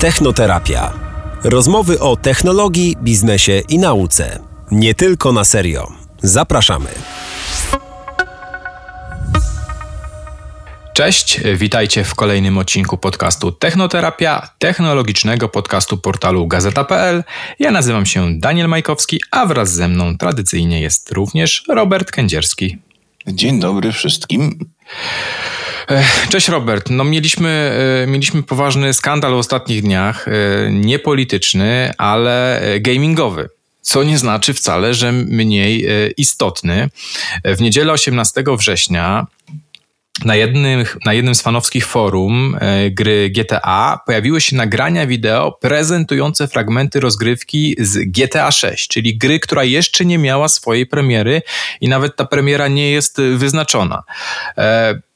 [0.00, 0.92] Technoterapia.
[1.44, 4.40] Rozmowy o technologii, biznesie i nauce.
[4.70, 5.92] Nie tylko na serio.
[6.22, 6.88] Zapraszamy.
[10.94, 17.24] Cześć, witajcie w kolejnym odcinku podcastu Technoterapia, technologicznego podcastu portalu gazeta.pl.
[17.58, 22.78] Ja nazywam się Daniel Majkowski, a wraz ze mną tradycyjnie jest również Robert Kędzierski.
[23.26, 24.58] Dzień dobry wszystkim.
[26.28, 26.90] Cześć Robert.
[26.90, 27.72] No mieliśmy,
[28.04, 30.32] e, mieliśmy poważny skandal w ostatnich dniach, e,
[30.72, 33.48] nie polityczny, ale gamingowy
[33.82, 36.88] co nie znaczy wcale, że mniej e, istotny.
[37.44, 39.26] W niedzielę 18 września
[40.24, 46.48] na jednym, na jednym z fanowskich forum e, gry GTA pojawiły się nagrania wideo prezentujące
[46.48, 51.42] fragmenty rozgrywki z GTA 6, czyli gry, która jeszcze nie miała swojej premiery
[51.80, 54.02] i nawet ta premiera nie jest wyznaczona.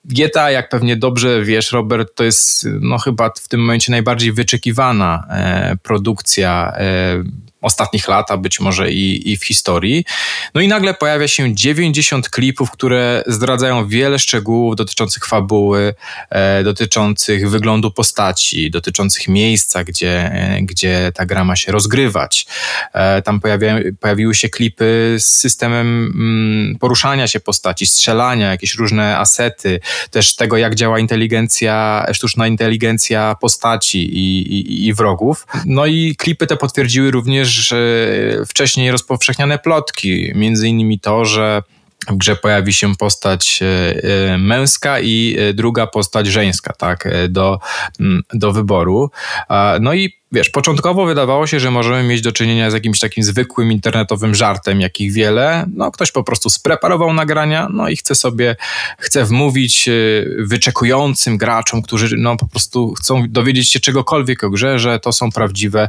[0.05, 4.33] E, GTA, jak pewnie dobrze wiesz, Robert, to jest no, chyba w tym momencie najbardziej
[4.33, 6.73] wyczekiwana e, produkcja
[7.65, 10.05] ostatnich lat, a być może i, i w historii.
[10.55, 15.95] No i nagle pojawia się 90 klipów, które zdradzają wiele szczegółów dotyczących fabuły,
[16.31, 22.47] e, dotyczących wyglądu postaci, dotyczących miejsca, gdzie, e, gdzie ta gra ma się rozgrywać.
[22.93, 29.19] E, tam pojawia, pojawiły się klipy z systemem mm, poruszania się postaci, strzelania, jakieś różne
[29.19, 35.47] asety, też tego, jak działa inteligencja, sztuczna inteligencja postaci i, i, i wrogów.
[35.67, 37.49] No i klipy te potwierdziły również,
[38.49, 41.63] wcześniej rozpowszechniane plotki, między innymi to, że
[42.09, 43.67] w grze pojawi się postać e,
[44.33, 47.59] e, męska i e, druga postać żeńska, tak, do,
[48.33, 49.11] do wyboru.
[49.81, 53.73] No i wiesz, początkowo wydawało się, że możemy mieć do czynienia z jakimś takim zwykłym
[53.73, 55.67] internetowym żartem, jakich wiele.
[55.75, 58.57] No, ktoś po prostu spreparował nagrania, no i chce sobie,
[58.99, 59.89] chce wmówić
[60.39, 65.33] wyczekującym graczom, którzy no po prostu chcą dowiedzieć się czegokolwiek o grze, że to są
[65.33, 65.89] prawdziwe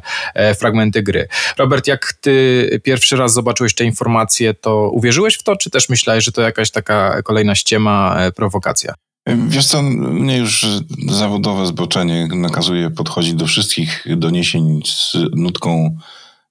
[0.59, 1.27] fragmenty gry.
[1.57, 6.23] Robert, jak ty pierwszy raz zobaczyłeś te informacje, to uwierzyłeś w to, czy też myślałeś,
[6.23, 9.04] że to jakaś taka kolejna ściema, e, prowokacja?
[9.27, 10.65] Wiesz co, mnie już
[11.09, 15.97] zawodowe zboczenie nakazuje podchodzić do wszystkich doniesień z nutką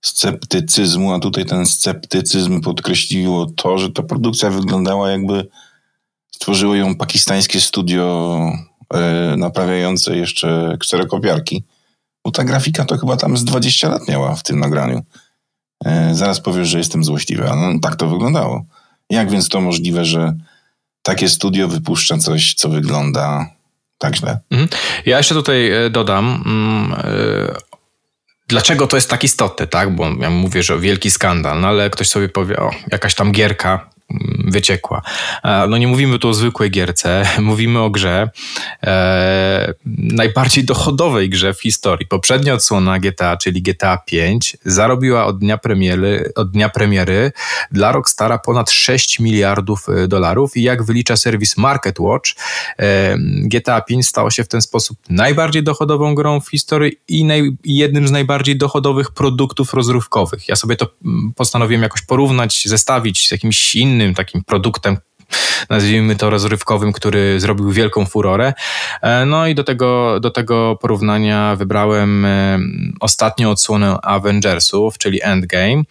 [0.01, 5.49] sceptycyzmu, a tutaj ten sceptycyzm podkreśliło to, że ta produkcja wyglądała jakby
[6.31, 8.53] stworzyło ją pakistańskie studio
[8.95, 11.65] e, naprawiające jeszcze kserokopiarki.
[12.25, 15.03] Bo ta grafika to chyba tam z 20 lat miała w tym nagraniu.
[15.84, 18.65] E, zaraz powiesz, że jestem złośliwy, a no, tak to wyglądało.
[19.11, 20.37] Jak więc to możliwe, że
[21.04, 23.47] takie studio wypuszcza coś, co wygląda
[23.98, 24.38] tak źle?
[24.50, 24.69] Mhm.
[25.06, 27.54] Ja jeszcze tutaj e, dodam, mm, e,
[28.48, 29.94] dlaczego to jest tak istotne, tak?
[29.94, 33.91] Bo ja mówię, że wielki skandal, no ale ktoś sobie powie, o, jakaś tam gierka,
[34.44, 35.03] wyciekła.
[35.44, 38.31] E, no nie mówimy tu o zwykłej gierce, mówimy o grze,
[38.82, 42.06] e, najbardziej dochodowej grze w historii.
[42.06, 47.33] Poprzednia odsłona GTA, czyli GTA 5, zarobiła od dnia premiery, od dnia premiery
[47.72, 52.31] dla Rockstara ponad 6 miliardów e, dolarów i jak wylicza serwis Market Watch,
[52.78, 57.56] e, GTA 5 stało się w ten sposób najbardziej dochodową grą w historii i, naj,
[57.65, 60.49] jednym z najbardziej dochodowych produktów rozrywkowych.
[60.49, 64.97] Ja sobie to mm, postanowiłem jakoś porównać, zestawić z jakimś innym innym takim produktem,
[65.71, 68.53] nazwijmy to rozrywkowym, który zrobił wielką furorę.
[69.03, 72.59] E, no i do tego, do tego porównania wybrałem e,
[73.00, 75.83] ostatnią odsłonę Avengersów, czyli Endgame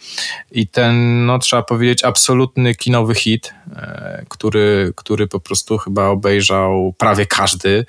[0.51, 6.93] i ten, no trzeba powiedzieć, absolutny kinowy hit, e, który, który po prostu chyba obejrzał
[6.97, 7.85] prawie każdy,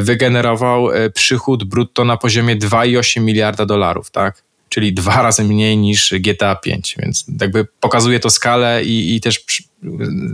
[0.00, 4.42] wygenerował przychód brutto na poziomie 2,8 miliarda dolarów, tak?
[4.70, 9.44] czyli dwa razy mniej niż GTA 5, więc jakby pokazuje to skalę i, i też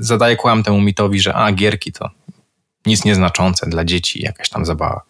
[0.00, 2.10] zadaje kłam temu mitowi, że a, gierki to
[2.86, 5.00] nic nieznaczące dla dzieci, jakaś tam zabawa.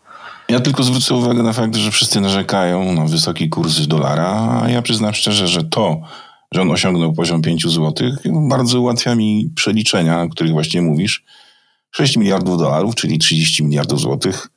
[0.49, 4.83] Ja tylko zwrócę uwagę na fakt, że wszyscy narzekają na wysoki kurs dolara, a ja
[4.83, 6.01] przyznam szczerze, że to,
[6.53, 8.11] że on osiągnął poziom 5 zł,
[8.49, 11.25] bardzo ułatwia mi przeliczenia, o których właśnie mówisz.
[11.91, 14.49] 6 miliardów dolarów, czyli 30 miliardów złotych.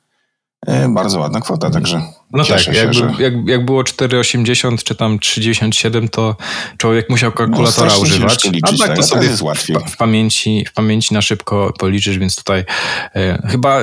[0.66, 2.02] E, bardzo ładna kwota, także
[2.32, 3.12] no tak, się, jakby, że...
[3.18, 6.36] jak, jak było 4,80 czy tam 3,97, to
[6.76, 8.44] człowiek musiał kalkulatora no, używać.
[8.44, 9.76] Liczyć, a tak to sobie jest łatwiej.
[9.76, 12.64] W, w, pamięci, w pamięci na szybko policzysz, więc tutaj
[13.14, 13.80] e, chyba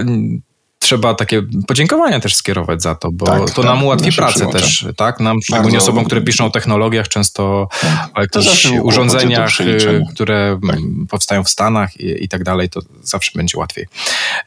[0.80, 4.86] trzeba takie podziękowania też skierować za to, bo tak, to tak, nam ułatwi pracę też,
[4.98, 5.20] tak?
[5.20, 8.10] Nam, szczególnie osobom, które piszą o technologiach, często tak.
[8.14, 10.80] o jakichś urządzeniach, y, które tak.
[11.10, 13.86] powstają w Stanach i, i, tak dalej, to zawsze będzie łatwiej.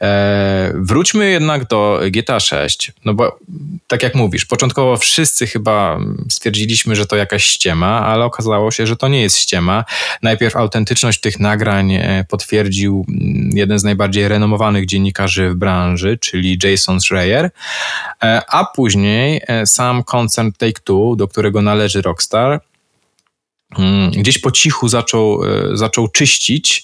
[0.01, 3.39] E, wróćmy jednak do GTA 6, no bo
[3.87, 5.99] tak jak mówisz, początkowo wszyscy chyba
[6.29, 9.85] stwierdziliśmy, że to jakaś ściema, ale okazało się, że to nie jest ściema.
[10.21, 16.59] Najpierw autentyczność tych nagrań e, potwierdził mm, jeden z najbardziej renomowanych dziennikarzy w branży, czyli
[16.63, 17.51] Jason Schreier,
[18.47, 22.61] a później sam koncern Take-Two, do którego należy Rockstar,
[24.17, 26.83] gdzieś po cichu zaczął, e, zaczął czyścić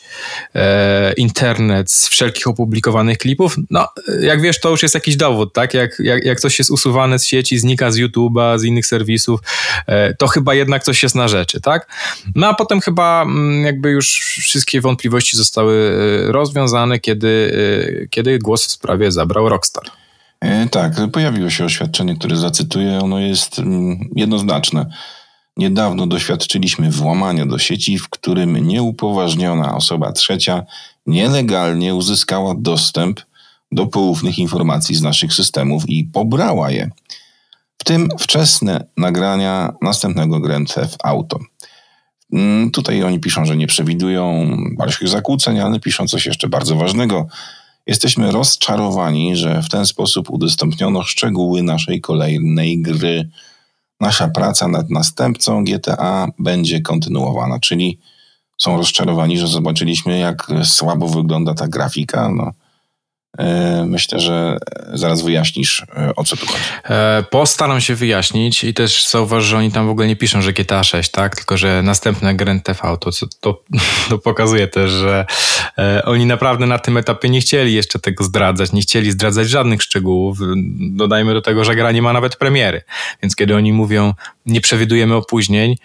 [0.56, 3.56] e, internet z wszelkich opublikowanych klipów.
[3.70, 3.88] No,
[4.22, 5.74] jak wiesz, to już jest jakiś dowód, tak?
[5.74, 9.40] Jak, jak, jak coś jest usuwane z sieci, znika z YouTube'a, z innych serwisów,
[9.88, 11.88] e, to chyba jednak coś jest na rzeczy, tak?
[12.36, 15.92] No a potem chyba mm, jakby już wszystkie wątpliwości zostały
[16.32, 17.58] rozwiązane, kiedy,
[18.10, 19.84] kiedy głos w sprawie zabrał Rockstar.
[20.72, 23.00] Tak, pojawiło się oświadczenie, które zacytuję.
[23.00, 24.86] Ono jest mm, jednoznaczne.
[25.58, 30.64] Niedawno doświadczyliśmy włamania do sieci, w którym nieupoważniona osoba trzecia
[31.06, 33.22] nielegalnie uzyskała dostęp
[33.72, 36.90] do poufnych informacji z naszych systemów i pobrała je.
[37.78, 41.40] W tym wczesne nagrania następnego Grand Theft Auto.
[42.34, 47.28] Mm, tutaj oni piszą, że nie przewidują dalszych zakłóceń, ale piszą coś jeszcze bardzo ważnego.
[47.88, 53.30] Jesteśmy rozczarowani, że w ten sposób udostępniono szczegóły naszej kolejnej gry
[54.00, 58.00] nasza praca nad następcą GTA będzie kontynuowana, czyli
[58.58, 62.30] są rozczarowani, że zobaczyliśmy, jak słabo wygląda ta grafika.
[62.30, 62.52] No,
[63.86, 64.58] myślę, że
[64.94, 66.60] zaraz wyjaśnisz, e, o co tu chodzi.
[66.90, 70.54] E, postaram się wyjaśnić i też zauważ, że oni tam w ogóle nie piszą, że
[70.54, 71.36] GTA 6, tak?
[71.36, 73.12] Tylko, że następne Grand TV to,
[74.10, 75.26] to pokazuje też, że
[76.04, 80.38] oni naprawdę na tym etapie nie chcieli jeszcze tego zdradzać, nie chcieli zdradzać żadnych szczegółów.
[80.80, 82.82] Dodajmy do tego, że gra nie ma nawet premiery.
[83.22, 84.14] Więc kiedy oni mówią,
[84.48, 85.76] nie przewidujemy opóźnień,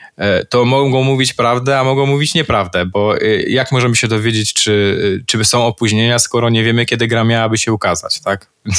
[0.51, 3.15] to mogą mówić prawdę, a mogą mówić nieprawdę, bo
[3.47, 7.59] jak możemy się dowiedzieć, czy, czy są opóźnienia, skoro nie wiemy, kiedy gra miała miałaby
[7.59, 8.47] się ukazać, tak?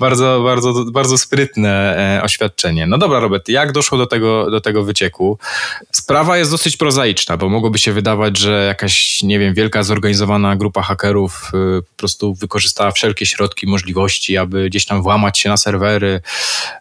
[0.00, 2.86] bardzo, bardzo, bardzo sprytne e, oświadczenie.
[2.86, 5.38] No dobra, Robert, jak doszło do tego, do tego wycieku?
[5.92, 10.82] Sprawa jest dosyć prozaiczna, bo mogłoby się wydawać, że jakaś, nie wiem, wielka zorganizowana grupa
[10.82, 16.20] hakerów e, po prostu wykorzystała wszelkie środki, możliwości, aby gdzieś tam włamać się na serwery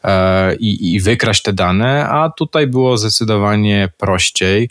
[0.03, 4.69] e, i, i wykraść te dane, a tutaj było zdecydowanie prościej.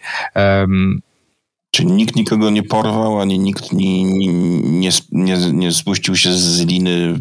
[1.70, 7.14] Czy nikt nikogo nie porwał, ani nikt nie, nie, nie, nie spuścił się z liny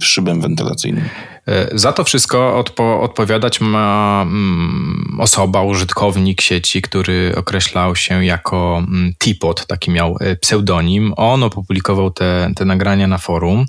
[0.00, 1.04] szybem wentylacyjnym?
[1.48, 8.82] E, za to wszystko odpo odpowiadać ma mm, osoba, użytkownik sieci, który określał się jako
[8.88, 11.14] mm, Tipot, taki miał e, pseudonim.
[11.16, 13.66] On opublikował te, te nagrania na forum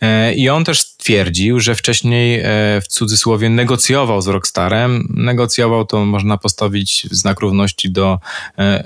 [0.00, 2.42] e, i on też twierdził, że wcześniej
[2.82, 5.08] w cudzysłowie negocjował z Rockstarem.
[5.10, 8.18] Negocjował to można postawić w znak równości do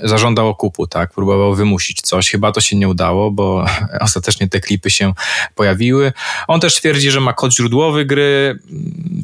[0.03, 1.13] zażądał okupu, tak?
[1.13, 2.31] Próbował wymusić coś.
[2.31, 3.67] Chyba to się nie udało, bo
[4.01, 5.13] ostatecznie te klipy się
[5.55, 6.13] pojawiły.
[6.49, 8.59] On też twierdzi, że ma kod źródłowy gry,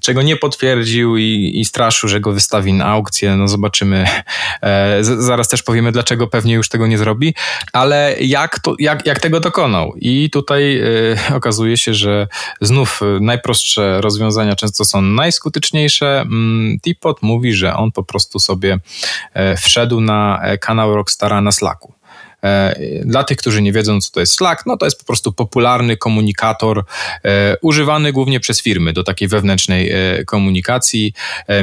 [0.02, 3.36] czego nie potwierdził i, i straszył, że go wystawi na aukcję.
[3.36, 4.06] No zobaczymy.
[4.62, 7.34] E, zaraz też powiemy, dlaczego pewnie już tego nie zrobi,
[7.72, 9.94] ale jak, to, jak, jak tego dokonał?
[9.96, 12.28] I tutaj e, okazuje się, że
[12.60, 12.81] znów
[13.20, 16.20] najprostsze rozwiązania często są najskuteczniejsze.
[16.20, 18.78] Mm, Tipot mówi, że on po prostu sobie
[19.34, 21.92] e, wszedł na e, kanał Rockstara na Slacku.
[22.44, 22.74] E,
[23.04, 25.96] dla tych, którzy nie wiedzą, co to jest Slack, no to jest po prostu popularny
[25.96, 26.84] komunikator
[27.24, 31.12] e, używany głównie przez firmy do takiej wewnętrznej e, komunikacji.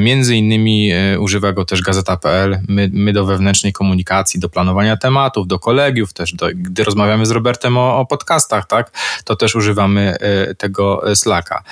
[0.02, 2.60] Między innymi używa go też Gazeta.pl.
[2.68, 7.32] My, my do wewnętrznej komunikacji, do planowania tematów, do kolegiów, też do, gdy rozmawiamy z
[7.32, 8.92] Robertem o, o podcastach, tak,
[9.24, 10.16] to też używamy
[10.58, 11.64] tego Slacka.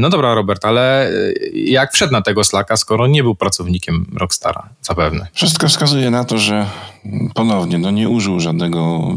[0.00, 1.10] No dobra, Robert, ale
[1.54, 5.26] jak wszedł na tego Slacka, skoro nie był pracownikiem Rockstara, zapewne?
[5.32, 6.66] Wszystko wskazuje na to, że
[7.34, 9.14] ponownie, no nie użył żadnego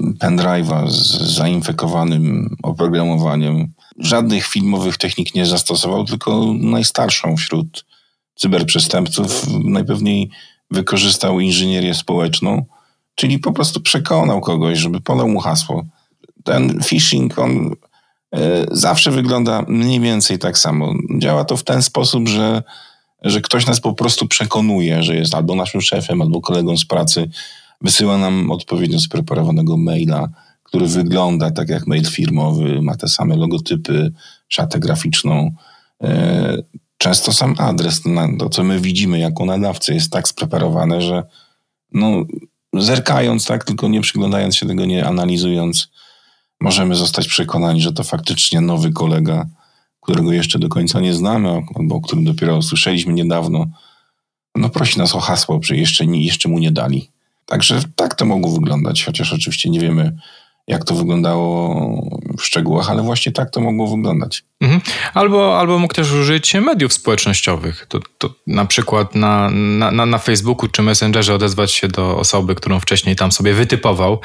[0.00, 3.72] pendrive'a z zainfekowanym oprogramowaniem.
[3.98, 7.84] Żadnych filmowych technik nie zastosował, tylko najstarszą wśród
[8.34, 9.46] cyberprzestępców.
[9.64, 10.30] Najpewniej
[10.70, 12.64] wykorzystał inżynierię społeczną,
[13.14, 15.84] czyli po prostu przekonał kogoś, żeby podał mu hasło.
[16.44, 17.70] Ten phishing, on
[18.34, 20.94] e, zawsze wygląda mniej więcej tak samo.
[21.18, 22.62] Działa to w ten sposób, że
[23.26, 27.30] że ktoś nas po prostu przekonuje, że jest albo naszym szefem, albo kolegą z pracy,
[27.80, 30.28] wysyła nam odpowiednio spreparowanego maila,
[30.62, 34.12] który wygląda tak jak mail firmowy, ma te same logotypy,
[34.48, 35.50] szatę graficzną.
[36.02, 36.56] E,
[36.98, 38.02] często sam adres,
[38.38, 41.22] to co my widzimy jako nadawcy, jest tak spreparowane, że
[41.92, 42.24] no,
[42.74, 45.88] zerkając, tak, tylko nie przyglądając się tego, nie analizując,
[46.60, 49.46] możemy zostać przekonani, że to faktycznie nowy kolega
[50.06, 53.66] którego jeszcze do końca nie znamy, albo o którym dopiero usłyszeliśmy niedawno,
[54.54, 57.10] no prosi nas o hasło, że jeszcze, nie, jeszcze mu nie dali.
[57.46, 60.16] Także tak to mogło wyglądać, chociaż oczywiście nie wiemy,
[60.66, 64.42] jak to wyglądało w szczegółach, ale właśnie tak to mogło wyglądać.
[64.60, 64.80] Mhm.
[65.14, 67.86] Albo, albo mógł też użyć mediów społecznościowych.
[67.88, 72.80] To, to na przykład na, na, na Facebooku czy Messengerze odezwać się do osoby, którą
[72.80, 74.20] wcześniej tam sobie wytypował,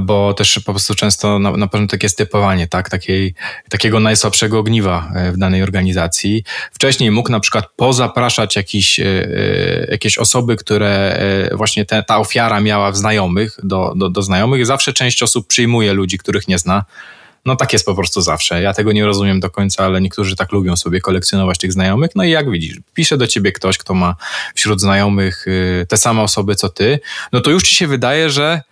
[0.00, 2.90] bo też po prostu często na, na początek jest typowanie, tak?
[2.90, 3.34] Takiej,
[3.68, 6.44] takiego najsłabszego ogniwa e, w danej organizacji.
[6.72, 10.90] Wcześniej mógł na przykład pozapraszać jakiś, e, e, jakieś osoby, które
[11.54, 14.66] właśnie te, ta ofiara miała w znajomych, do, do, do znajomych.
[14.66, 16.84] Zawsze część osób przyjmuje ludzi, których nie zna.
[17.44, 18.62] No tak jest po prostu zawsze.
[18.62, 22.10] Ja tego nie rozumiem do końca, ale niektórzy tak lubią sobie kolekcjonować tych znajomych.
[22.14, 24.16] No i jak widzisz, pisze do ciebie ktoś, kto ma
[24.54, 27.00] wśród znajomych y, te same osoby co ty,
[27.32, 28.62] no to już ci się wydaje, że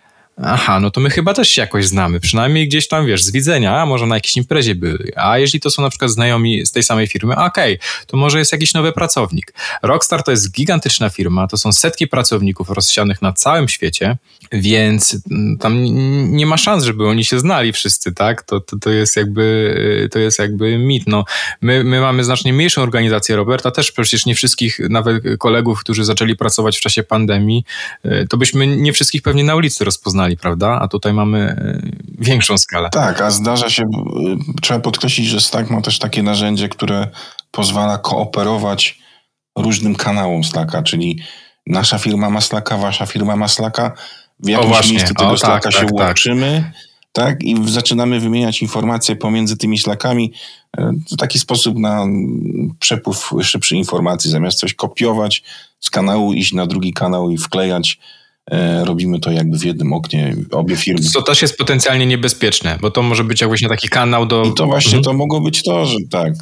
[0.43, 3.81] Aha, no to my chyba też się jakoś znamy, przynajmniej gdzieś tam, wiesz, z widzenia,
[3.81, 5.11] a może na jakiejś imprezie byli.
[5.15, 8.39] A jeśli to są na przykład znajomi z tej samej firmy, okej, okay, to może
[8.39, 9.53] jest jakiś nowy pracownik.
[9.81, 14.17] Rockstar to jest gigantyczna firma, to są setki pracowników rozsianych na całym świecie,
[14.51, 15.83] więc mm, tam
[16.37, 18.43] nie ma szans, żeby oni się znali wszyscy, tak?
[18.43, 21.03] To, to, to jest jakby, to jest jakby mit.
[21.07, 21.25] No,
[21.61, 26.35] my, my mamy znacznie mniejszą organizację, Roberta, też przecież nie wszystkich, nawet kolegów, którzy zaczęli
[26.35, 27.65] pracować w czasie pandemii,
[28.05, 30.79] y, to byśmy nie wszystkich pewnie na ulicy rozpoznali prawda?
[30.81, 31.81] A tutaj mamy e,
[32.19, 32.89] większą skalę.
[32.89, 33.87] Tak, a zdarza się, e,
[34.61, 37.07] trzeba podkreślić, że Slack ma też takie narzędzie, które
[37.51, 38.99] pozwala kooperować
[39.57, 41.19] różnym kanałom Slacka, czyli
[41.67, 43.91] nasza firma ma Slacka, wasza firma ma Slacka,
[44.39, 46.71] w jakimś miejscu tego o, tak, Slacka tak, się tak, łączymy.
[47.11, 47.43] Tak.
[47.43, 50.33] I zaczynamy wymieniać informacje pomiędzy tymi Slackami
[50.77, 52.05] e, w taki sposób na
[52.79, 54.31] przepływ szybszy informacji.
[54.31, 55.43] Zamiast coś kopiować
[55.79, 57.99] z kanału, iść na drugi kanał i wklejać
[58.83, 61.01] robimy to jakby w jednym oknie, obie firmy.
[61.01, 64.43] Co też jest potencjalnie niebezpieczne, bo to może być jakiś taki kanał do...
[64.43, 65.03] I to właśnie mhm.
[65.03, 66.33] to mogło być to, że tak,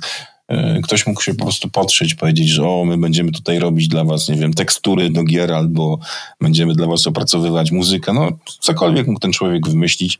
[0.47, 4.03] e, ktoś mógł się po prostu potrzeć, powiedzieć, że o, my będziemy tutaj robić dla
[4.03, 5.99] was, nie wiem, tekstury do gier, albo
[6.41, 10.19] będziemy dla was opracowywać muzykę, no cokolwiek mógł ten człowiek wymyślić,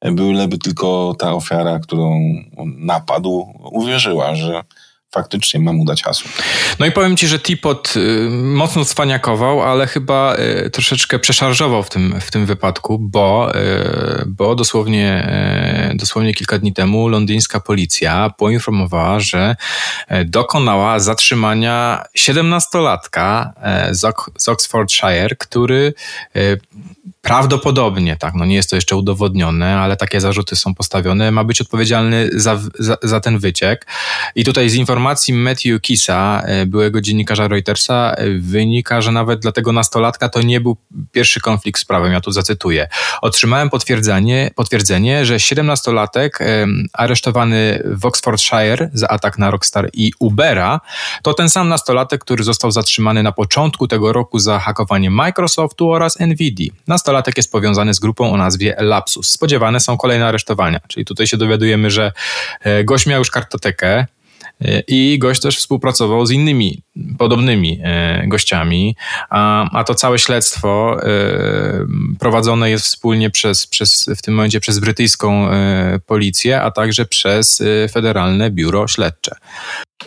[0.00, 2.20] e, byleby tylko ta ofiara, którą
[2.78, 4.62] napadł, uwierzyła, że
[5.10, 6.30] faktycznie mam mu dać hasło.
[6.78, 10.36] No i powiem ci, że Tipot y, mocno cwaniakował, ale chyba
[10.66, 15.28] y, troszeczkę przeszarżował w tym, w tym wypadku, bo, y, bo dosłownie,
[15.94, 19.56] dosłownie kilka dni temu londyńska policja poinformowała, że
[20.24, 23.50] dokonała zatrzymania 17-latka
[24.36, 25.94] z Oxfordshire, który
[27.28, 31.60] prawdopodobnie, tak, no nie jest to jeszcze udowodnione, ale takie zarzuty są postawione, ma być
[31.60, 33.86] odpowiedzialny za, za, za ten wyciek.
[34.34, 39.52] I tutaj z informacji Matthew Kisa, e, byłego dziennikarza Reutersa, e, wynika, że nawet dla
[39.52, 40.76] tego nastolatka to nie był
[41.12, 42.12] pierwszy konflikt z prawem.
[42.12, 42.88] Ja tu zacytuję.
[43.22, 46.30] Otrzymałem potwierdzenie, potwierdzenie że 17-latek
[46.92, 50.80] aresztowany w Oxfordshire za atak na Rockstar i Ubera
[51.22, 56.18] to ten sam nastolatek, który został zatrzymany na początku tego roku za hakowanie Microsoftu oraz
[56.20, 56.72] Nvidia.
[56.86, 59.30] Nastolatek jest powiązany z grupą o nazwie Lapsus.
[59.30, 60.80] Spodziewane są kolejne aresztowania.
[60.88, 62.12] Czyli tutaj się dowiadujemy, że
[62.62, 64.06] e, gość miał już kartotekę,
[64.60, 66.82] e, i gość też współpracował z innymi
[67.18, 68.96] podobnymi e, gościami,
[69.30, 70.96] a, a to całe śledztwo
[72.18, 75.48] prowadzone jest wspólnie przez, przez, w tym momencie przez brytyjską
[76.06, 79.36] policję, a także przez Federalne Biuro Śledcze.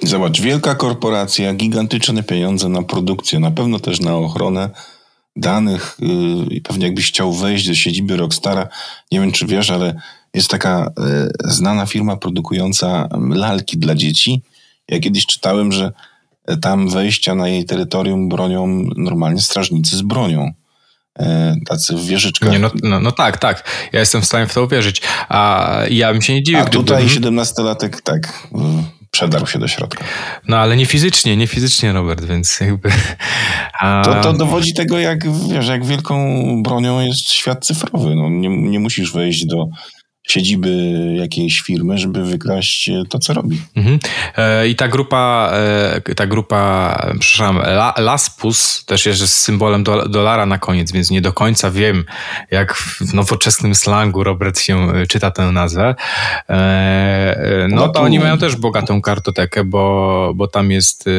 [0.03, 4.69] Zobacz, wielka korporacja, gigantyczne pieniądze na produkcję, na pewno też na ochronę
[5.35, 6.05] danych y,
[6.53, 8.67] i pewnie jakbyś chciał wejść do siedziby Rockstara,
[9.11, 9.95] nie wiem czy wiesz, ale
[10.33, 14.41] jest taka y, znana firma produkująca lalki dla dzieci.
[14.87, 15.91] Ja kiedyś czytałem, że
[16.61, 20.51] tam wejścia na jej terytorium bronią normalnie strażnicy z bronią.
[21.19, 22.51] E, tacy w wieżyczkach.
[22.51, 23.87] Nie, no, no, no, tak, tak.
[23.93, 25.01] Ja jestem w stanie w to uwierzyć.
[25.29, 26.61] A ja bym się nie dziwił.
[26.61, 27.27] A tutaj gdyby...
[27.27, 28.47] 17-latek, tak
[29.11, 30.03] przedarł się do środka.
[30.47, 32.89] No ale nie fizycznie, nie fizycznie, Robert, więc jakby...
[33.79, 34.01] A...
[34.05, 38.15] To, to dowodzi tego, jak, wiesz, jak wielką bronią jest świat cyfrowy.
[38.15, 39.67] No, nie, nie musisz wejść do
[40.27, 40.69] siedziby
[41.17, 43.61] jakiejś firmy, żeby wykraść to, co robi.
[43.75, 43.99] Mhm.
[44.37, 45.51] E, I ta grupa,
[46.07, 51.21] e, ta grupa, przepraszam, La, Laspus też jest symbolem do, dolara na koniec, więc nie
[51.21, 52.05] do końca wiem,
[52.51, 55.95] jak w nowoczesnym slangu Robert się czyta tę nazwę.
[56.49, 61.09] E, no to oni mają też bogatą kartotekę, bo, bo tam jest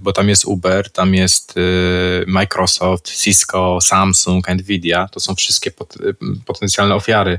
[0.00, 1.54] bo tam jest Uber, tam jest
[2.26, 5.08] Microsoft, Cisco, Samsung, Nvidia.
[5.08, 5.94] To są wszystkie pot,
[6.46, 7.38] potencjalne ofiary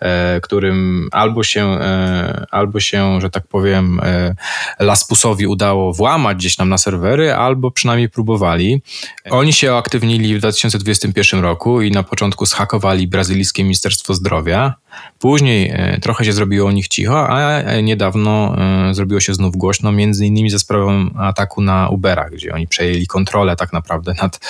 [0.00, 0.09] E,
[0.42, 4.34] którym albo się, e, albo się, że tak powiem, e,
[4.78, 8.82] Laspusowi udało włamać gdzieś tam na serwery, albo przynajmniej próbowali.
[9.30, 14.74] Oni się uaktywnili w 2021 roku i na początku zhakowali brazylijskie Ministerstwo Zdrowia.
[15.18, 19.92] Później e, trochę się zrobiło o nich cicho, a niedawno e, zrobiło się znów głośno,
[19.92, 24.40] między innymi za sprawą ataku na Ubera, gdzie oni przejęli kontrolę tak naprawdę nad,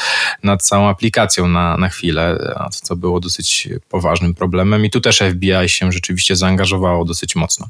[0.42, 2.38] nad całą aplikacją na, na chwilę,
[2.70, 4.84] co było dosyć poważnym problemem.
[4.84, 7.68] I tu też FBI się rzeczywiście zaangażowało dosyć mocno.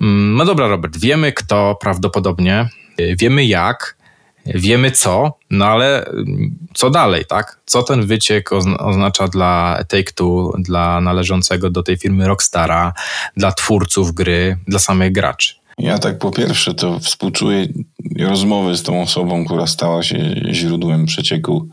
[0.00, 2.68] Mm, no dobra, Robert, wiemy kto prawdopodobnie,
[3.16, 3.97] wiemy jak,
[4.46, 7.60] wiemy co, no ale mm, co dalej, tak?
[7.66, 12.92] Co ten wyciek oznacza dla Take-Two, dla należącego do tej firmy Rockstara,
[13.36, 15.54] dla twórców gry, dla samych graczy?
[15.78, 17.66] Ja tak po pierwsze to współczuję
[18.20, 21.68] rozmowy z tą osobą, która stała się źródłem przecieku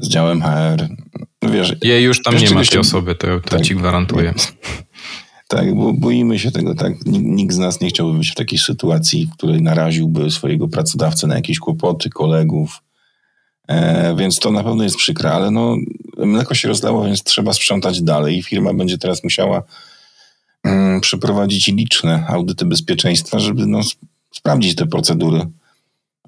[0.00, 0.88] z działem HR.
[1.42, 4.34] Wiesz, Jej już tam nie ma tej osoby, to, to tak, ci gwarantuję.
[5.48, 7.06] Tak, bo boimy się tego, tak.
[7.06, 11.34] Nikt z nas nie chciałby być w takiej sytuacji, w której naraziłby swojego pracodawcę na
[11.34, 12.82] jakieś kłopoty, kolegów.
[13.68, 15.76] E, więc to na pewno jest przykre, ale no,
[16.18, 18.42] mleko się rozlało, więc trzeba sprzątać dalej.
[18.42, 19.62] Firma będzie teraz musiała
[20.64, 23.80] mm, przeprowadzić liczne audyty bezpieczeństwa, żeby no,
[24.34, 25.46] sprawdzić te procedury.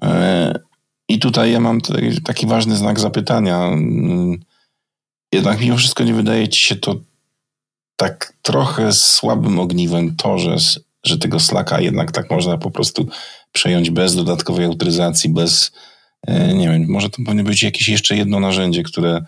[0.03, 0.59] E,
[1.09, 1.81] I tutaj ja mam
[2.23, 3.57] taki, ważny znak zapytania.
[3.67, 4.39] Mm,
[5.31, 6.95] jednak mimo wszystko nie wydaje ci się to
[8.01, 10.55] tak trochę słabym ogniwem to, że,
[11.03, 13.07] że tego Slacka jednak tak można po prostu
[13.51, 15.71] przejąć bez dodatkowej autoryzacji, bez,
[16.27, 19.21] e, nie wiem, może to powinno być jakieś jeszcze jedno narzędzie, które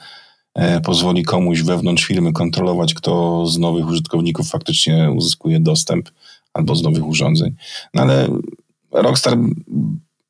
[0.56, 6.10] e, pozwoli komuś wewnątrz firmy kontrolować, kto z nowych użytkowników faktycznie uzyskuje dostęp
[6.54, 7.56] albo z nowych urządzeń.
[7.94, 8.28] No ale
[8.92, 9.38] Rockstar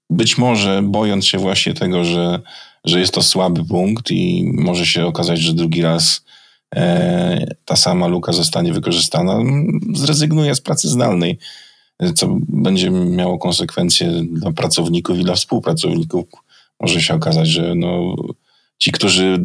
[0.10, 2.40] być może bojąc się właśnie tego, że,
[2.86, 6.24] że jest to słaby punkt i może się okazać, że drugi raz
[7.66, 9.40] ta sama luka zostanie wykorzystana,
[9.94, 11.40] zrezygnuje z pracy zdalnej,
[12.16, 16.26] co będzie miało konsekwencje dla pracowników i dla współpracowników.
[16.80, 18.16] Może się okazać, że no,
[18.84, 19.44] ci, którzy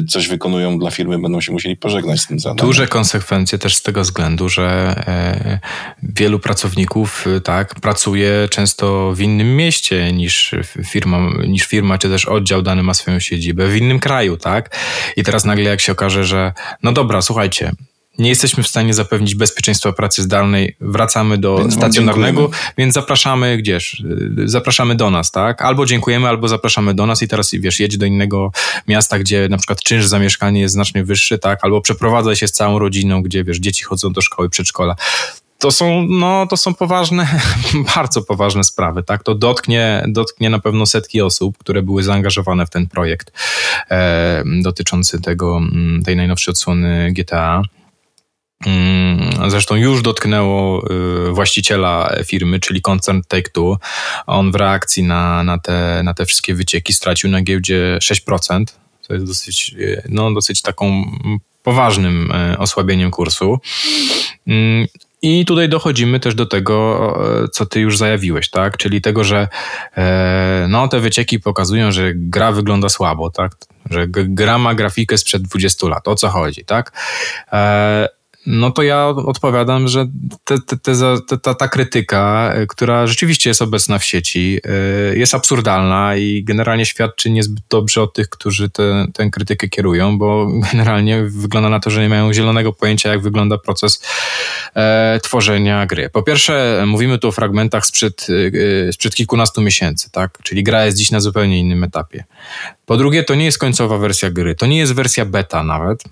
[0.00, 2.66] y, coś wykonują dla firmy, będą się musieli pożegnać z tym zadaniem.
[2.66, 4.64] Duże konsekwencje też z tego względu, że
[5.06, 5.60] e,
[6.02, 10.54] wielu pracowników y, tak, pracuje często w innym mieście niż
[10.84, 11.18] firma,
[11.48, 14.76] niż firma, czy też oddział dany ma swoją siedzibę, w innym kraju, tak?
[15.16, 17.72] I teraz nagle jak się okaże, że no dobra, słuchajcie,
[18.18, 24.02] nie jesteśmy w stanie zapewnić bezpieczeństwa pracy zdalnej, wracamy do więc stacjonarnego, więc zapraszamy gdzieś,
[24.44, 25.62] zapraszamy do nas, tak?
[25.62, 28.50] Albo dziękujemy, albo zapraszamy do nas i teraz, wiesz, jedź do innego
[28.88, 31.58] miasta, gdzie na przykład czynsz za mieszkanie jest znacznie wyższy, tak?
[31.62, 34.96] Albo przeprowadza się z całą rodziną, gdzie, wiesz, dzieci chodzą do szkoły, przedszkola
[35.58, 37.26] to są, no, to są poważne,
[37.96, 39.22] bardzo poważne sprawy, tak?
[39.22, 43.32] To dotknie, dotknie na pewno setki osób, które były zaangażowane w ten projekt
[43.90, 47.62] e, dotyczący tego, mm, tej najnowszej odsłony GTA.
[48.66, 50.90] Mm, zresztą już dotknęło
[51.28, 53.76] y, właściciela firmy, czyli koncern Take-Two.
[54.26, 58.64] On w reakcji na, na, te, na te wszystkie wycieki stracił na giełdzie 6%.
[59.08, 61.04] To jest dosyć, y, no, dosyć taką
[61.62, 63.58] poważnym y, osłabieniem kursu.
[64.46, 64.86] Mm,
[65.22, 67.18] I tutaj dochodzimy też do tego,
[67.52, 68.76] co ty już zajawiłeś, tak?
[68.76, 69.48] Czyli tego, że
[69.96, 73.52] e, no, te wycieki pokazują, że gra wygląda słabo, tak?
[73.90, 76.08] Że gra ma grafikę sprzed 20 lat.
[76.08, 76.92] O co chodzi, tak?
[78.46, 80.06] E, no to ja odpowiadam, że
[80.44, 85.34] te, te, te, ta, ta krytyka, e, która rzeczywiście jest obecna w sieci, e, jest
[85.34, 91.22] absurdalna i generalnie świadczy niezbyt dobrze o tych, którzy tę te, krytykę kierują, bo generalnie
[91.22, 94.02] wygląda na to, że nie mają zielonego pojęcia, jak wygląda proces
[94.74, 96.10] e, tworzenia gry.
[96.10, 98.26] Po pierwsze, mówimy tu o fragmentach sprzed,
[98.88, 100.38] e, sprzed kilkunastu miesięcy, tak?
[100.42, 102.24] Czyli gra jest dziś na zupełnie innym etapie.
[102.86, 106.04] Po drugie, to nie jest końcowa wersja gry, to nie jest wersja beta nawet.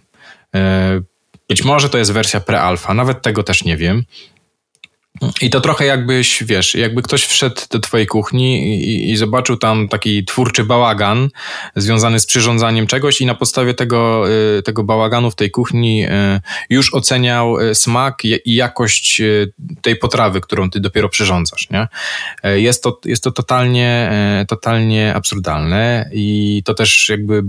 [0.55, 1.01] E,
[1.49, 4.05] być może to jest wersja pre-alpha, nawet tego też nie wiem.
[5.41, 9.89] I to trochę jakbyś, wiesz, jakby ktoś wszedł do twojej kuchni i, i, zobaczył tam
[9.89, 11.29] taki twórczy bałagan
[11.77, 14.25] związany z przyrządzaniem czegoś i na podstawie tego,
[14.59, 16.09] y, tego bałaganu w tej kuchni y,
[16.71, 19.23] już oceniał y, smak i jakość
[19.83, 21.89] tej potrawy, którą ty dopiero przyrządzasz, nie?
[22.45, 24.11] Jest to, jest to totalnie,
[24.49, 27.43] totalnie absurdalne i to też jakby,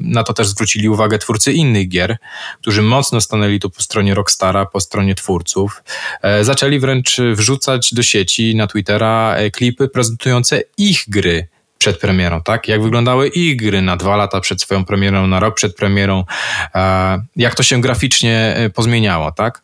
[0.00, 2.16] na to też zwrócili uwagę twórcy innych gier,
[2.60, 5.82] którzy mocno stanęli tu po stronie Rockstara, po stronie twórców.
[6.42, 12.42] Zaczęli wręcz wręcz wrzucać do sieci na Twittera e, klipy prezentujące ich gry przed premierą,
[12.42, 12.68] tak?
[12.68, 16.24] Jak wyglądały ich gry na dwa lata przed swoją premierą, na rok przed premierą,
[16.74, 19.62] e, jak to się graficznie e, pozmieniało, tak?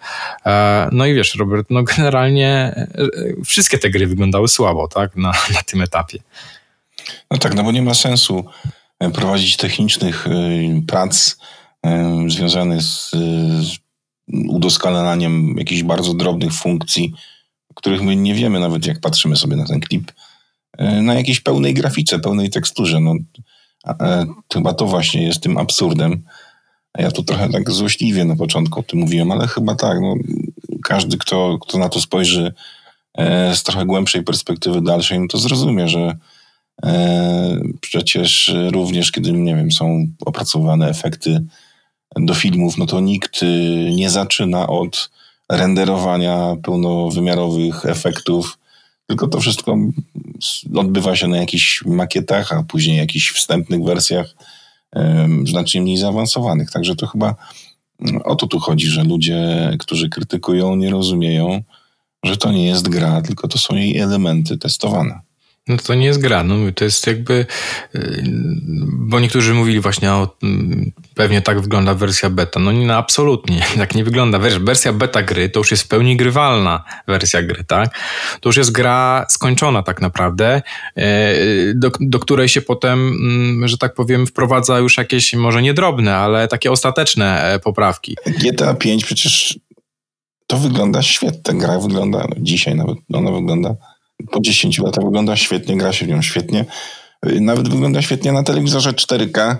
[0.92, 2.74] No i wiesz, Robert, no generalnie
[3.44, 5.16] wszystkie te gry wyglądały słabo, tak?
[5.16, 6.18] Na, na tym etapie.
[7.30, 8.44] No tak, no bo nie ma sensu
[9.14, 10.26] prowadzić technicznych
[10.86, 11.36] prac
[12.28, 13.10] związanych z,
[14.32, 17.14] udoskalananiem jakichś bardzo drobnych funkcji,
[17.74, 20.12] których my nie wiemy nawet jak patrzymy sobie na ten klip,
[20.78, 23.00] e, na jakiejś pełnej grafice, pełnej teksturze.
[23.00, 23.14] No,
[23.88, 26.22] e, chyba to właśnie jest tym absurdem.
[26.98, 30.00] Ja tu trochę tak złośliwie na początku o tym mówiłem, ale chyba tak.
[30.00, 30.14] No,
[30.84, 32.52] każdy, kto, kto na to spojrzy
[33.18, 36.16] e, z trochę głębszej perspektywy dalszej, no to zrozumie, że
[37.80, 41.44] przecież również, kiedy, nie wiem, są opracowane efekty
[42.16, 43.46] do filmów, no to nikt y,
[43.94, 45.10] nie zaczyna od
[45.52, 48.58] renderowania pełnowymiarowych efektów,
[49.06, 49.76] tylko to wszystko
[50.74, 54.34] odbywa się na jakichś makietach, a później jakichś wstępnych wersjach
[55.46, 56.70] znacznie mniej zaawansowanych.
[56.70, 57.34] Także to chyba
[58.00, 61.62] mm, o to tu chodzi, że ludzie, którzy krytykują, nie rozumieją,
[62.24, 65.20] że to nie jest gra, tylko to są jej elementy testowane.
[65.68, 67.46] No to nie jest gra, no to jest jakby,
[67.94, 68.22] y,
[68.92, 72.60] bo niektórzy mówili właśnie o, mm, pewnie tak wygląda wersja beta.
[72.60, 74.38] No nie, no absolutnie, tak nie wygląda.
[74.38, 77.98] Wiesz, wersja beta gry to już jest w pełni grywalna wersja gry, tak?
[78.40, 80.62] To już jest gra skończona tak naprawdę,
[80.96, 81.34] e,
[81.74, 86.16] do, do której się potem, mm, że tak powiem, wprowadza już jakieś, może nie drobne,
[86.16, 88.16] ale takie ostateczne e, poprawki.
[88.26, 89.58] GTA 5 przecież
[90.46, 93.74] to wygląda świetnie, gra wygląda, no dzisiaj nawet ona wygląda
[94.30, 96.64] po 10 latach wygląda świetnie, gra się w nią świetnie.
[97.22, 99.56] Nawet wygląda świetnie na telewizorze 4K.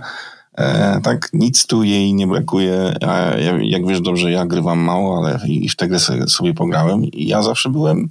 [0.59, 2.95] E, tak, nic tu jej nie brakuje.
[3.07, 7.27] A jak wiesz dobrze, ja grywam mało, ale i w tę grę sobie pograłem i
[7.27, 8.11] ja zawsze byłem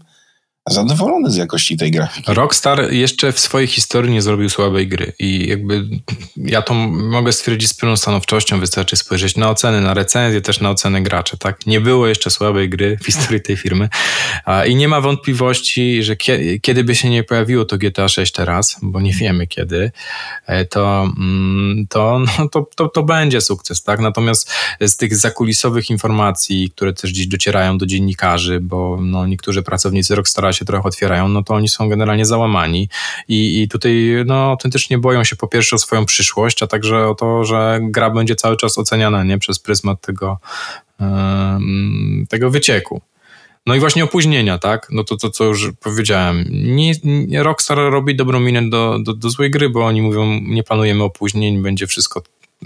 [0.69, 2.33] zadowolony z jakości tej grafiki.
[2.33, 5.87] Rockstar jeszcze w swojej historii nie zrobił słabej gry i jakby
[6.37, 10.69] ja to mogę stwierdzić z pełną stanowczością, wystarczy spojrzeć na oceny, na recenzje, też na
[10.69, 11.65] oceny graczy, tak?
[11.65, 13.89] Nie było jeszcze słabej gry w historii tej firmy
[14.67, 16.15] i nie ma wątpliwości, że
[16.61, 19.91] kiedy by się nie pojawiło to GTA 6 teraz, bo nie wiemy kiedy,
[20.45, 23.99] e, to, mm, to, no, to, to, to będzie sukces, tak?
[23.99, 30.15] Natomiast z tych zakulisowych informacji, które też gdzieś docierają do dziennikarzy, bo no, niektórzy pracownicy
[30.15, 32.89] Rockstara się trochę otwierają, no to oni są generalnie załamani
[33.27, 37.15] i, i tutaj no, autentycznie boją się po pierwsze o swoją przyszłość, a także o
[37.15, 40.39] to, że gra będzie cały czas oceniana nie przez pryzmat tego,
[42.29, 43.01] tego wycieku.
[43.65, 44.87] No i właśnie opóźnienia, tak?
[44.91, 46.45] No to, to co już powiedziałem.
[46.51, 50.63] Nie, nie, Rockstar robi dobrą minę do, do, do złej gry, bo oni mówią, nie
[50.63, 52.21] planujemy opóźnień, będzie wszystko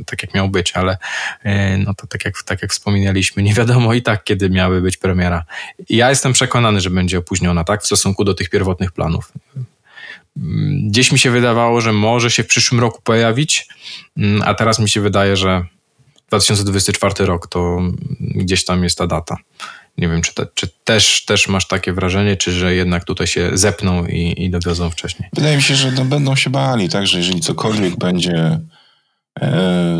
[0.06, 0.98] tak jak miał być, ale
[1.44, 4.98] e, no to tak jak, tak jak wspominaliśmy, nie wiadomo i tak, kiedy miały być
[4.98, 5.46] premiera.
[5.90, 9.32] Ja jestem przekonany, że będzie opóźniona, tak, w stosunku do tych pierwotnych planów.
[10.88, 13.68] Gdzieś mi się wydawało, że może się w przyszłym roku pojawić,
[14.18, 15.66] mm, a teraz mi się wydaje, że
[16.30, 17.80] 2024 rok to
[18.20, 19.38] gdzieś tam jest ta data.
[19.98, 23.50] Nie wiem, czy, te, czy też, też masz takie wrażenie, czy że jednak tutaj się
[23.54, 25.30] zepną i, i dowiozą wcześniej?
[25.34, 28.60] Wydaje mi się, że no, będą się bali, tak, że jeżeli cokolwiek będzie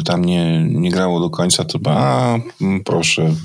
[0.06, 2.38] tam nie, nie grało do końca, to a
[2.86, 3.36] proszę,